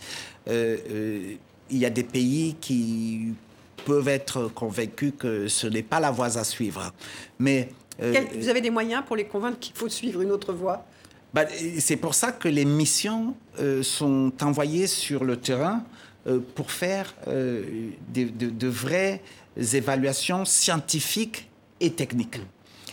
[0.47, 1.37] il
[1.71, 3.33] y a des pays qui
[3.85, 6.93] peuvent être convaincus que ce n'est pas la voie à suivre.
[7.39, 7.69] Mais,
[7.99, 10.85] vous avez des moyens pour les convaincre qu'il faut suivre une autre voie?
[11.37, 11.45] Bah,
[11.77, 15.83] c'est pour ça que les missions euh, sont envoyées sur le terrain
[16.25, 19.21] euh, pour faire euh, de, vraies
[19.55, 21.47] évaluations scientifiques
[21.79, 22.39] et techniques.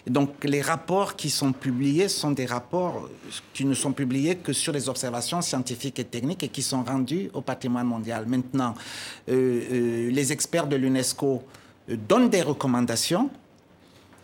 [0.06, 3.08] Donc les rapports qui sont publiés sont des rapports
[3.54, 7.30] qui ne sont publiés que sur les observations scientifiques et techniques et qui sont rendus
[7.32, 8.26] au patrimoine mondial.
[8.26, 8.74] Maintenant,
[9.26, 11.42] les experts de l'UNESCO
[11.88, 13.30] donnent des recommandations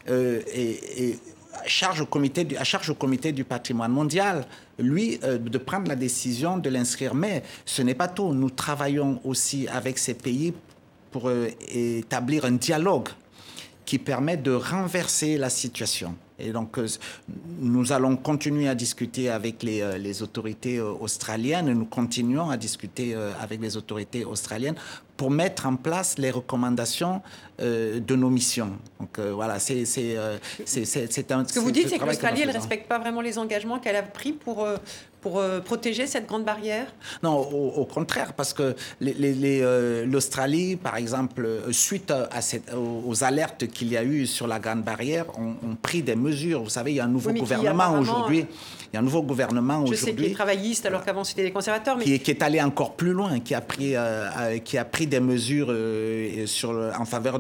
[0.07, 1.19] et
[1.67, 4.47] charge au comité du, à charge au comité du patrimoine mondial,
[4.79, 7.15] lui, euh, de prendre la décision de l'inscrire.
[7.15, 8.33] Mais ce n'est pas tout.
[8.33, 10.53] Nous travaillons aussi avec ces pays
[11.11, 13.09] pour euh, établir un dialogue
[13.85, 16.15] qui permet de renverser la situation.
[16.39, 16.87] Et donc, euh,
[17.59, 21.73] nous allons continuer à discuter avec les, les autorités australiennes.
[21.73, 24.77] Nous continuons à discuter avec les autorités australiennes
[25.21, 27.21] pour mettre en place les recommandations
[27.61, 28.73] euh, de nos missions.
[28.99, 31.47] Donc euh, voilà, c'est euh, c'est un.
[31.47, 33.97] Ce que vous dites, c'est que l'Australie, elle ne respecte pas vraiment les engagements qu'elle
[33.97, 34.67] a pris pour,
[35.21, 36.87] pour euh, protéger cette grande barrière?
[37.23, 38.75] Non, au, contraire, parce que
[40.07, 44.83] l'Australie, par exemple, suite à cette, aux alertes qu'il y a eu sur la grande
[44.83, 46.63] barrière, ont, pris des mesures.
[46.63, 48.47] Vous savez, il y a un nouveau gouvernement aujourd'hui.
[48.93, 49.97] Il y a un nouveau gouvernement aujourd'hui.
[49.97, 51.97] Je sais qu'il est travailliste alors qu'avant c'était des conservateurs.
[51.97, 52.19] Mais...
[52.19, 53.95] Qui, est allé encore plus loin, qui a pris,
[54.65, 55.75] qui a pris des mesures
[56.47, 57.39] sur, en faveur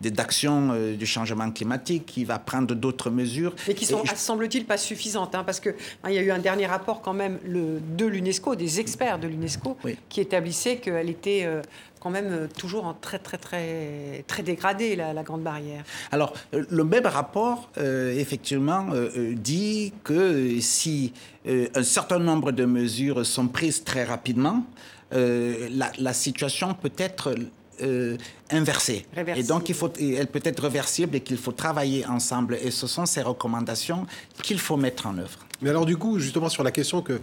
[0.00, 3.54] d'actions de, du changement climatique, qui va prendre d'autres mesures.
[3.68, 6.38] Mais qui sont, semble-t-il, pas suffisantes, hein, parce qu'il hein, il y a eu un
[6.38, 9.76] dernier rapport quand même le, de l'UNESCO, des experts de l'UNESCO,
[10.08, 11.62] qui établissaient qu'elle était euh,
[12.00, 15.84] quand même euh, toujours en très très très très dégradée la, grande barrière.
[16.12, 18.86] Alors euh, le même rapport effectivement
[19.34, 21.12] dit que si
[21.48, 24.64] un certain nombre de mesures sont prises très rapidement,
[25.12, 27.34] la, la, situation peut être
[27.82, 28.16] euh,
[28.50, 29.04] inversée.
[29.34, 32.56] Et donc, il faut, elle peut être réversible et qu'il faut travailler ensemble.
[32.62, 34.06] Et ce sont ces recommandations
[34.42, 35.40] qu'il faut mettre en œuvre.
[35.60, 37.20] Mais alors, du coup, justement, sur la question que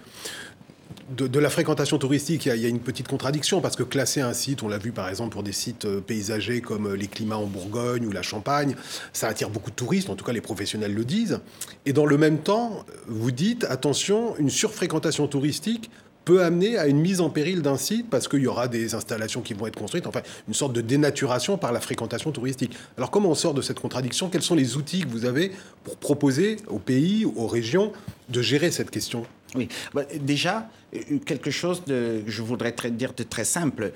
[1.10, 4.64] de, la fréquentation touristique, il y, a, une petite contradiction parce que classer un site,
[4.64, 7.46] on l'a vu par exemple pour des sites euh, paysagers comme euh, les climats en
[7.46, 8.76] Bourgogne ou la Champagne,
[9.12, 11.40] ça attire beaucoup de touristes, en tout cas les professionnels le disent.
[11.86, 15.90] Et dans le même temps, vous dites, attention, une surfréquentation touristique
[16.26, 19.42] peut amener à une mise en péril d'un site parce qu'il y aura des installations
[19.42, 22.76] qui vont être construites, enfin une sorte de dénaturation par la fréquentation touristique.
[22.98, 24.30] Alors comment on sort de cette contradiction?
[24.30, 25.52] Quels sont les outils que vous avez
[25.84, 27.92] pour proposer aux pays, aux régions
[28.30, 29.26] de gérer cette question?
[29.56, 33.92] Oui, bah, déjà, euh, quelque chose de, je voudrais dire de très simple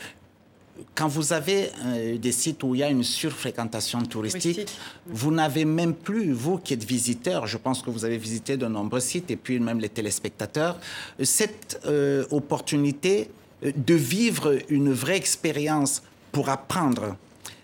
[0.96, 4.68] quand vous avez euh, des sites où il y a une surfréquentation touristique,
[5.06, 8.68] vous n'avez même plus, vous qui êtes visiteur, je pense que vous avez visité de
[8.68, 10.80] nombreux sites et puis même les téléspectateurs,
[11.22, 13.30] cette euh, opportunité
[13.64, 17.16] euh, de vivre une vraie expérience pour apprendre.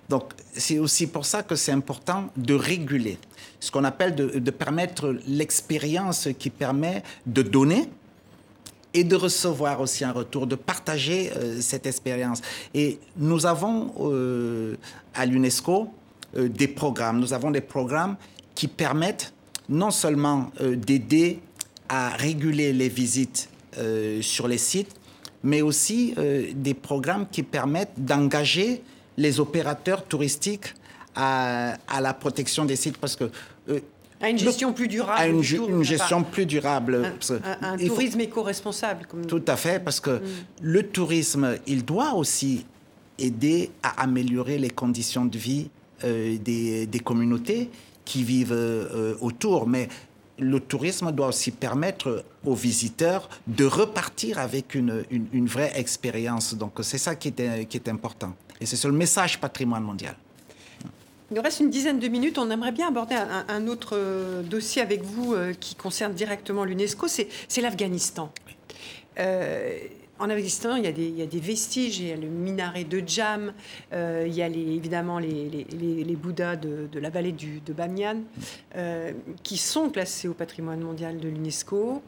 [0.09, 3.17] Donc, c'est aussi pour ça que c'est important de réguler,
[3.59, 7.89] ce qu'on appelle de, de permettre l'expérience qui permet de donner,
[8.93, 12.41] et de recevoir aussi un retour, de partager euh, cette expérience.
[12.73, 14.75] Et nous avons euh,
[15.13, 15.89] à l'UNESCO
[16.37, 17.19] euh, des programmes.
[17.19, 18.15] Nous avons des programmes
[18.55, 19.33] qui permettent
[19.69, 21.39] non seulement d'aider
[21.87, 23.49] à réguler les visites
[24.19, 24.93] sur les sites,
[25.41, 26.13] mais aussi
[26.53, 28.83] des programmes qui permettent d'engager
[29.15, 30.75] les opérateurs touristiques
[31.15, 33.31] à, à, la protection des sites parce que
[34.23, 35.19] à une gestion plus durable.
[35.19, 35.43] À une,
[35.83, 37.13] gestion plus durable.
[37.61, 39.05] Un, tourisme éco-responsable.
[39.27, 40.21] Tout à fait, parce que mm.
[40.61, 42.65] le tourisme, il doit aussi
[43.19, 45.69] aider à améliorer les conditions de vie
[46.05, 47.69] euh, des, communautés
[48.05, 49.67] qui vivent euh, autour.
[49.67, 49.89] Mais
[50.39, 56.55] le tourisme doit aussi permettre aux visiteurs de repartir avec une, une, vraie expérience.
[56.55, 58.33] Donc c'est ça qui est, qui est important.
[58.61, 60.15] Et c'est le message patrimoine mondial.
[61.33, 62.37] Il nous reste une dizaine de minutes.
[62.37, 67.07] On aimerait bien aborder un, autre euh, dossier avec vous euh, qui concerne directement l'UNESCO,
[67.07, 68.31] c'est l'Afghanistan.
[69.17, 69.79] Euh,
[70.19, 72.27] en Afghanistan, il y, a des, il y, a des, vestiges, il y a le
[72.27, 73.51] minaret de Jam,
[73.91, 77.73] il y a les, évidemment les, les, les, Bouddhas de, de, la vallée du, de
[77.73, 78.17] Bamiyan,
[79.41, 82.03] qui sont classés au patrimoine mondial de l'UNESCO.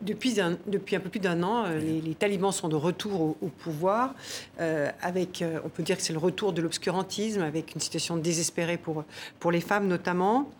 [0.00, 4.14] Depuis un, peu plus d'un an, euh, les, talibans sont de retour au, pouvoir,
[4.58, 8.16] euh, avec, euh, on peut dire que c'est le retour de l'obscurantisme, avec une situation
[8.16, 9.04] désespérée pour,
[9.40, 10.50] pour les femmes notamment.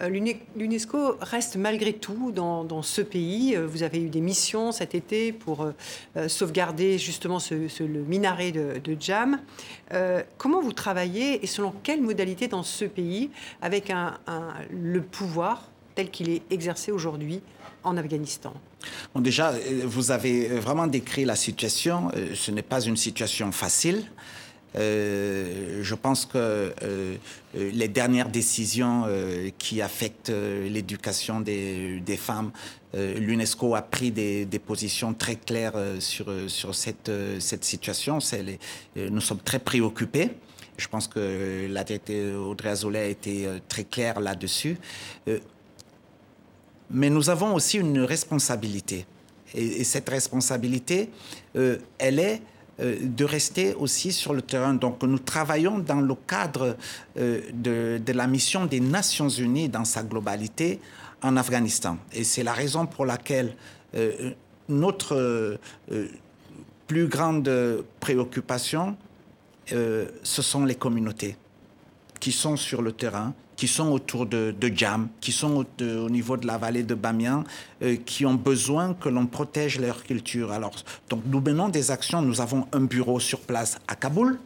[0.00, 3.56] L'UNESCO reste malgré tout dans, ce pays.
[3.56, 5.66] Vous avez eu des missions cet été pour
[6.28, 9.40] sauvegarder justement le minaret de, Jam.
[10.36, 13.30] comment vous travaillez et selon quelles modalités dans ce pays
[13.60, 13.92] avec
[14.70, 15.68] le pouvoir
[15.98, 17.40] tel qu'il est exercé aujourd'hui
[17.82, 18.54] en Afghanistan
[19.12, 22.12] Bon, déjà, euh, vous avez vraiment décrit la situation.
[22.14, 24.04] Euh, ce n'est pas une situation facile.
[24.76, 26.72] Euh, je pense que
[27.54, 29.06] les dernières décisions
[29.56, 32.52] qui affectent l'éducation des, femmes,
[32.94, 38.18] l'UNESCO a pris des, positions très claires sur, sur cette, cette situation.
[38.94, 40.30] nous sommes très préoccupés.
[40.76, 44.76] Je pense que la tête Audrey Azoulay a été très claire là-dessus
[46.90, 49.06] mais nous avons aussi une responsabilité.
[49.54, 51.10] Et, cette responsabilité,
[51.56, 52.42] euh, elle est
[52.80, 54.74] euh, de rester aussi sur le terrain.
[54.74, 56.76] Donc nous travaillons dans le cadre
[57.18, 60.80] euh, de, de, la mission des Nations Unies dans sa globalité
[61.22, 61.98] en Afghanistan.
[62.12, 63.54] Et c'est la raison pour laquelle
[64.68, 65.58] notre
[66.86, 67.50] plus grande
[67.98, 68.96] préoccupation,
[69.66, 71.36] ce sont les communautés
[72.20, 76.36] qui sont sur le terrain, qui sont autour de, de Jam, qui sont au, niveau
[76.36, 77.42] de la vallée de Bamiyan,
[77.82, 80.52] euh, qui ont besoin que l'on protège leur culture.
[80.52, 80.76] Alors,
[81.10, 82.22] donc nous menons des actions.
[82.22, 84.38] Nous avons un bureau sur place à Kaboul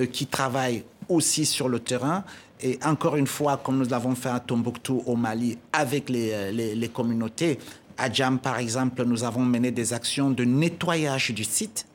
[0.00, 2.24] euh, qui travaille aussi sur le terrain.
[2.60, 6.50] Et encore une fois, comme nous l'avons fait à Tombouctou au Mali avec les, euh,
[6.50, 7.60] les, les communautés,
[7.96, 11.86] à Jam, par exemple, nous avons mené des actions de nettoyage du site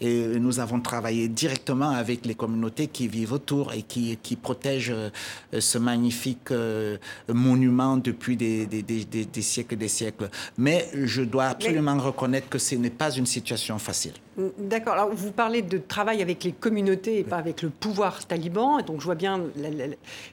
[0.00, 4.92] et nous avons travaillé directement avec les communautés qui vivent autour et qui, qui protègent
[4.94, 5.10] euh,
[5.58, 10.28] ce magnifique euh, monument depuis des, des, des, des, siècles et des siècles.
[10.56, 14.12] Mais je dois absolument reconnaître que ce n'est pas une situation facile.
[14.58, 14.92] D'accord.
[14.92, 18.80] Alors, vous parlez de travail avec les communautés et pas avec le pouvoir taliban.
[18.82, 19.42] Donc, je vois bien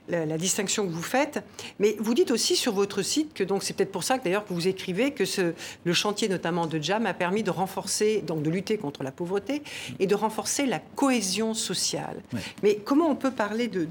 [0.07, 1.43] la, distinction que vous faites.
[1.79, 4.45] Mais vous dites aussi sur votre site que donc c'est peut-être pour ça que d'ailleurs
[4.45, 5.53] que vous écrivez que ce,
[5.85, 9.63] le chantier notamment de Jam a permis de renforcer, donc de lutter contre la pauvreté
[9.97, 12.21] et de renforcer la cohésion sociale.
[12.61, 13.87] Mais comment on peut parler de,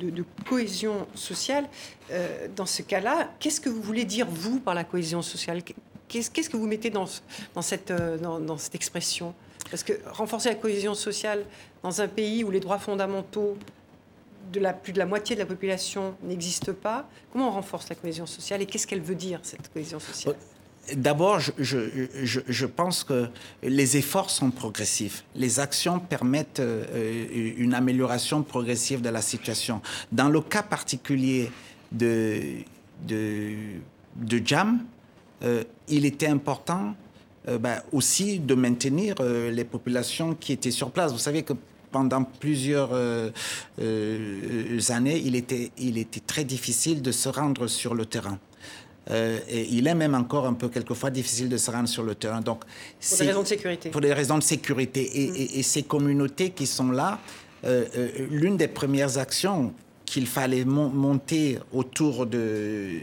[0.47, 1.69] cohésion sociale
[2.13, 3.31] euh, dans ce cas-là?
[3.41, 5.63] Qu'est-ce que vous voulez dire vous par la cohésion sociale?
[6.07, 7.07] Qu'est-ce que vous mettez dans,
[7.55, 9.35] dans, cette, euh, dans cette expression?
[9.71, 11.45] Parce que renforcer la cohésion sociale
[11.83, 13.57] dans un pays où les droits fondamentaux
[14.53, 17.95] de la, plus de la moitié de la population n'existent pas, comment on renforce la
[17.95, 20.37] cohésion sociale et qu'est-ce qu'elle veut dire, cette cohésion sociale?
[20.95, 23.29] D'abord, je, pense que
[23.63, 25.25] les efforts sont progressifs.
[25.35, 29.81] Les actions permettent euh, une amélioration progressive de la situation.
[30.13, 31.51] Dans le cas particulier
[31.91, 32.59] de,
[33.07, 33.55] de,
[34.17, 34.85] de Jam,
[35.43, 36.95] euh, il était important
[37.49, 41.13] euh, ben, aussi de maintenir euh, les populations qui étaient sur place.
[41.13, 41.53] Vous savez que
[41.91, 43.31] pendant plusieurs euh,
[44.89, 48.39] années, il était, il était très difficile de se rendre sur le terrain.
[49.11, 52.41] et il est même encore un peu quelquefois difficile de se rendre sur le terrain.
[52.41, 52.63] Donc,
[52.99, 53.91] pour des raisons de sécurité.
[53.91, 55.03] Pour des raisons de sécurité.
[55.03, 57.21] Et, et ces communautés qui sont là,
[58.31, 59.73] l'une des premières actions
[60.05, 62.99] qu'il fallait monter autour de,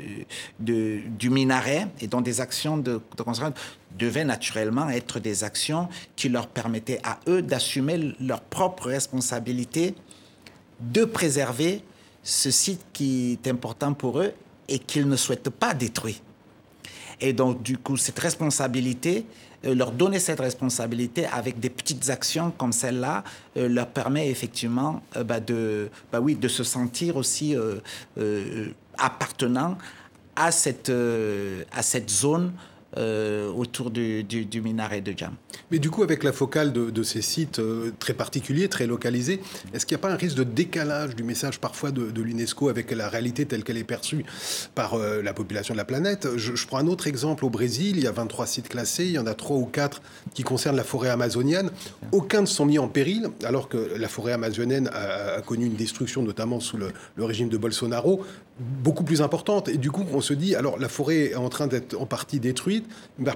[0.60, 3.54] du minaret et dont des actions de, construction
[3.98, 9.96] devaient naturellement être des actions qui leur permettaient à eux d'assumer leur propre responsabilité
[10.80, 11.84] de préserver
[12.24, 14.34] ce site qui est important pour eux
[14.68, 16.18] et qu'ils ne souhaitent pas détruire.
[17.20, 19.26] Et donc, du coup, cette responsabilité,
[19.64, 23.24] leur donner cette responsabilité avec des petites actions comme celle-là
[23.58, 27.56] euh, leur permet effectivement euh, bah, de, bah oui, de se sentir aussi
[28.98, 29.78] appartenant
[30.36, 30.92] à cette,
[31.72, 32.52] à cette zone
[32.98, 34.26] euh, autour du,
[34.62, 35.32] minaret de Jam.
[35.72, 39.40] Mais du coup, avec la focale de, ces sites euh, très particuliers, très localisés,
[39.74, 42.92] est-ce qu'il n'y a pas un risque de décalage du message parfois de, l'UNESCO avec
[42.92, 44.26] la réalité telle qu'elle est perçue
[44.76, 46.28] par euh, la population de la planète?
[46.36, 49.20] Je, prends un autre exemple au Brésil, il y a 23 sites classés, il y
[49.20, 50.02] en a 3 ou 4
[50.34, 51.72] qui concernent la forêt amazonienne.
[52.12, 56.24] Aucun ne sont mis en péril, alors que la forêt amazonienne a, connu une destruction,
[56.24, 58.26] notamment sous le, le régime de Bolsonaro,
[58.60, 59.70] beaucoup plus importante.
[59.70, 62.40] Et du coup, on se dit, alors la forêt est en train d'être en partie
[62.40, 62.81] détruite,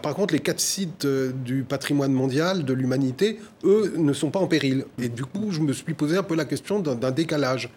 [0.01, 4.39] par contre, les quatre sites euh, du patrimoine mondial, de l'humanité, eux, ne sont pas
[4.39, 4.85] en péril.
[5.01, 7.69] Et du coup, je me suis posé un peu la question d'un décalage.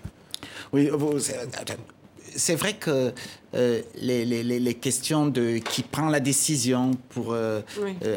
[0.72, 0.90] Oui,
[2.36, 3.12] c'est vrai que
[3.54, 7.62] euh, les, questions de qui prend la décision pour euh,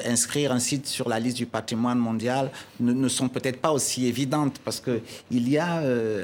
[0.05, 4.59] inscrire un site sur la liste du patrimoine mondial ne, sont peut-être pas aussi évidentes
[4.65, 5.81] parce qu'il y a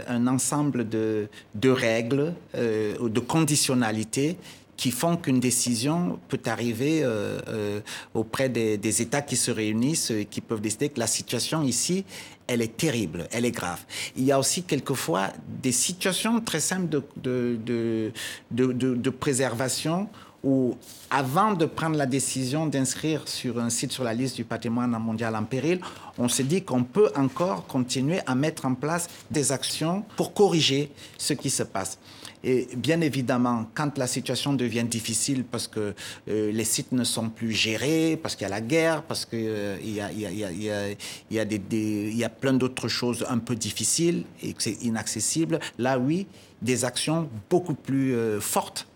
[0.07, 4.38] un ensemble de, de règles, de conditionnalités
[4.78, 7.82] qui font qu'une décision peut arriver euh, euh,
[8.13, 12.05] auprès des, États qui se réunissent et qui peuvent décider que la situation ici,
[12.45, 13.84] elle est terrible, elle est grave.
[14.15, 18.11] Il y a aussi quelquefois des situations très simples de, de,
[18.51, 20.07] de, de préservation
[20.43, 20.78] où,
[21.09, 25.36] avant de prendre la décision d'inscrire sur un site sur la liste du patrimoine mondial
[25.36, 25.82] en péril,
[26.17, 30.91] on s'est dit qu'on peut encore continuer à mettre en place des actions pour corriger
[31.17, 31.97] ce qui se passe.
[32.44, 35.94] Et bien évidemment, quand la situation devient difficile parce que
[36.30, 39.40] euh, les sites ne sont plus gérés, parce qu'il y a la guerre, parce qu'il
[39.42, 40.26] euh, y, a, y,
[40.70, 46.28] a, y a plein d'autres choses un peu difficiles et que c'est inaccessible, là oui,
[46.62, 48.88] des actions beaucoup plus euh, fortes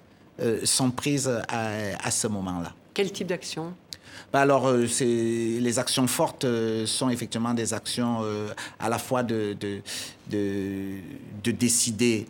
[0.64, 2.74] sont prises à, ce moment-là.
[2.96, 3.76] Quel type d'action?
[4.34, 6.48] Bah, alors, les actions fortes
[6.86, 8.26] sont effectivement des actions
[8.80, 9.82] à la fois de, de,
[10.32, 10.96] de,
[11.44, 12.26] de décider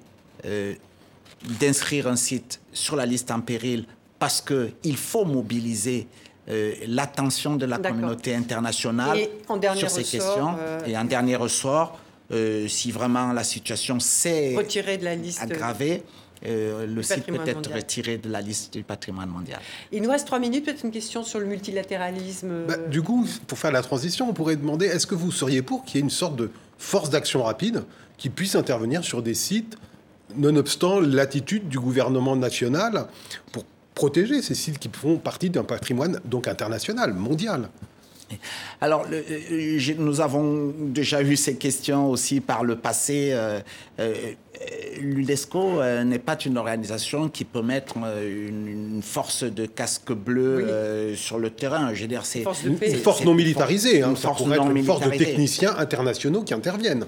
[1.60, 3.86] d'inscrire un site sur la liste en péril
[4.20, 6.08] parce qu'il faut mobiliser
[6.50, 9.20] euh, l'attention de la communauté internationale
[9.76, 10.56] sur ces questions.
[10.60, 12.00] Euh, et en dernier ressort,
[12.32, 14.56] euh, si vraiment la situation s'est
[15.40, 16.04] aggravée,
[16.44, 19.60] le site peut être retiré de la liste du patrimoine mondial.
[19.92, 22.66] Il nous reste trois minutes, peut-être une question sur le multilatéralisme.
[22.68, 25.86] Bah, du coup, pour faire la transition, on pourrait demander, est-ce que vous seriez pour
[25.86, 27.84] qu'il y ait une sorte de force d'action rapide
[28.18, 29.78] qui puisse intervenir sur des sites
[30.36, 33.08] nonobstant l'attitude du gouvernement national
[33.52, 33.66] pour
[33.96, 37.70] protéger ces sites qui font partie d'un patrimoine donc international, mondial.
[38.80, 43.32] Alors, euh, nous avons déjà eu ces questions aussi par le passé.
[43.32, 43.60] Euh,
[44.00, 44.34] euh,
[45.02, 50.66] l'UNESCO euh, n'est pas une organisation qui peut mettre euh, une, force de casque bleu
[50.68, 51.94] euh, sur le terrain.
[51.94, 54.04] Je veux dire, c'est une force non militarisée.
[54.04, 57.06] Hein, une force une force de techniciens internationaux qui interviennent.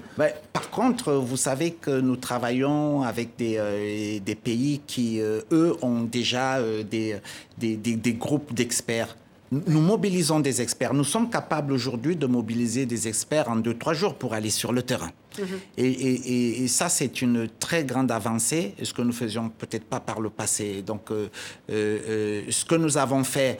[0.52, 6.58] par contre, vous savez que nous travaillons avec des, des pays qui, eux, ont déjà
[6.90, 7.16] des,
[7.58, 9.16] des, des groupes d'experts
[9.52, 10.94] nous mobilisons des experts.
[10.94, 14.72] Nous sommes capables aujourd'hui de mobiliser des experts en deux, trois jours pour aller sur
[14.72, 15.10] le terrain.
[15.38, 15.60] Mhm.
[15.76, 20.30] et, ça, c'est une très grande avancée, ce que nous faisions peut-être pas par le
[20.30, 20.82] passé.
[20.82, 21.28] Donc, euh,
[21.70, 23.58] euh, euh, ce que nous avons fait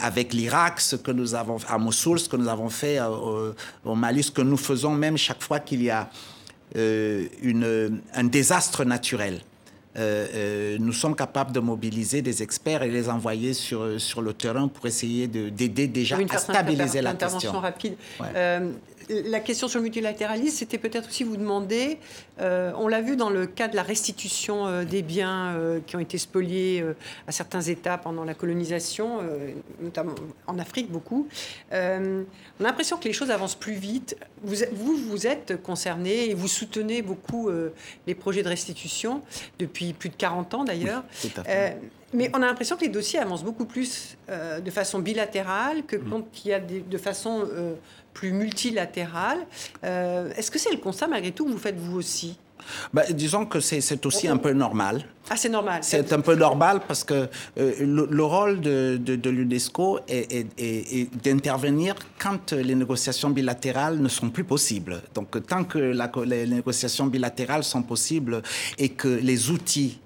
[0.00, 2.98] avec l'Irak, ce que nous avons fait à Mossoul, ce que nous avons fait
[3.84, 6.10] au Mali, ce que nous faisons même chaque fois qu'il y a
[6.74, 9.40] une, un désastre naturel.
[9.96, 14.32] Euh, euh, nous sommes capables de mobiliser des experts et les envoyer sur, sur le
[14.32, 17.58] terrain pour essayer d'aider déjà à stabiliser la question.
[17.58, 17.96] rapide.
[18.36, 18.70] Euh,
[19.10, 21.98] la question sur le multilatéralisme, c'était peut-être aussi vous demander,
[22.40, 25.96] euh, on l'a vu dans le cas de la restitution euh, des biens euh, qui
[25.96, 26.84] ont été spoliés
[27.26, 29.20] à certains États pendant la colonisation,
[29.80, 30.14] notamment
[30.46, 31.28] en Afrique beaucoup.
[31.72, 34.16] on a l'impression que les choses avancent plus vite.
[34.42, 37.50] Vous, vous, vous êtes concerné et vous soutenez beaucoup
[38.06, 39.22] les projets de restitution
[39.58, 41.04] depuis plus de 40 ans d'ailleurs.
[42.12, 46.10] Mais on a l'impression que les dossiers avancent beaucoup plus de façon bilatérale que mm.
[46.10, 47.46] quand il y a de façon
[48.14, 49.38] plus multilatéral.
[49.84, 52.38] Euh, est-ce que c'est le constat, malgré tout, que vous faites vous aussi?
[52.92, 55.02] Bah, disons que c'est aussi un peu normal.
[55.30, 55.80] Ah, c'est normal.
[55.82, 57.26] C'est un peu normal parce que
[57.58, 64.28] euh, le, rôle de, de, l'UNESCO est, est, d'intervenir quand les négociations bilatérales ne sont
[64.28, 65.00] plus possibles.
[65.14, 68.42] Donc, tant que la, les négociations bilatérales sont possibles
[68.76, 69.98] et que les outils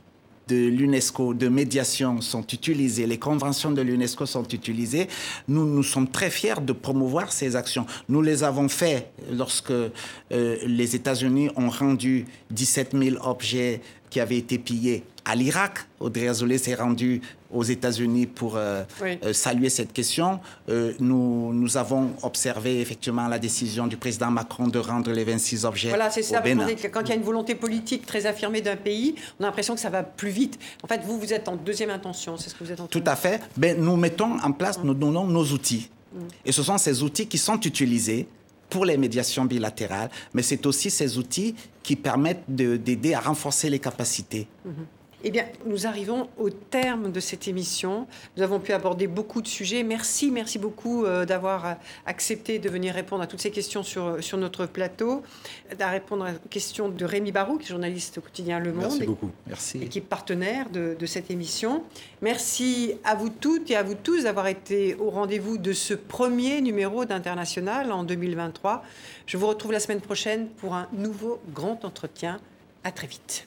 [0.49, 5.09] de l'UNESCO de médiation sont utilisées, les conventions de l'UNESCO sont utilisées,
[5.49, 7.86] nous, nous sommes très fiers de promouvoir ces actions.
[8.09, 9.90] Nous les avons fait lorsque euh,
[10.30, 13.80] les États-Unis ont rendu 17 000 objets
[14.11, 15.79] qui avaient été pillés à l'Irak.
[16.01, 17.20] Audrey Azoulay s'est rendu
[17.51, 20.41] aux États-Unis pour euh, euh, saluer cette question.
[20.68, 25.64] Euh, nous, nous avons observé effectivement la décision du président Macron de rendre les 26
[25.64, 25.89] objets.
[25.89, 26.43] Voilà, c'est ça.
[26.93, 29.81] quand il y a une volonté politique très affirmée d'un pays, on a l'impression que
[29.81, 30.59] ça va plus vite.
[30.83, 33.01] En fait, vous, vous êtes en deuxième intention, c'est ce que vous êtes en train
[33.01, 33.41] Tout à fait.
[33.57, 35.91] Ben, nous mettons en place, nous donnons nos outils.
[36.12, 36.18] Mm.
[36.45, 38.27] Et ce sont ces outils qui sont utilisés
[38.68, 43.79] pour les médiations bilatérales, mais c'est aussi ces outils qui permettent d'aider à renforcer les
[43.79, 44.49] capacités.
[44.66, 44.72] Mm-hmm.
[45.27, 48.07] Eh bien, nous arrivons au terme de cette émission.
[48.37, 49.83] Nous avons pu aborder beaucoup de sujets.
[49.83, 51.72] Merci, merci beaucoup euh, d'avoir euh,
[52.05, 55.22] accepté de venir répondre à toutes ces questions sur, sur notre plateau,
[55.81, 58.83] à répondre aux questions de Rémi Barou, qui est journaliste au quotidien Le Monde.
[58.83, 59.31] Merci beaucoup.
[59.47, 59.79] Merci.
[59.83, 61.85] Et qui est partenaire de, de cette émission.
[62.20, 66.61] Merci à vous toutes et à vous tous d'avoir été au rendez-vous de ce premier
[66.61, 68.85] numéro d'International en 2023.
[69.25, 72.41] Je vous retrouve la semaine prochaine pour un nouveau grand entretien.
[72.85, 73.47] À très vite.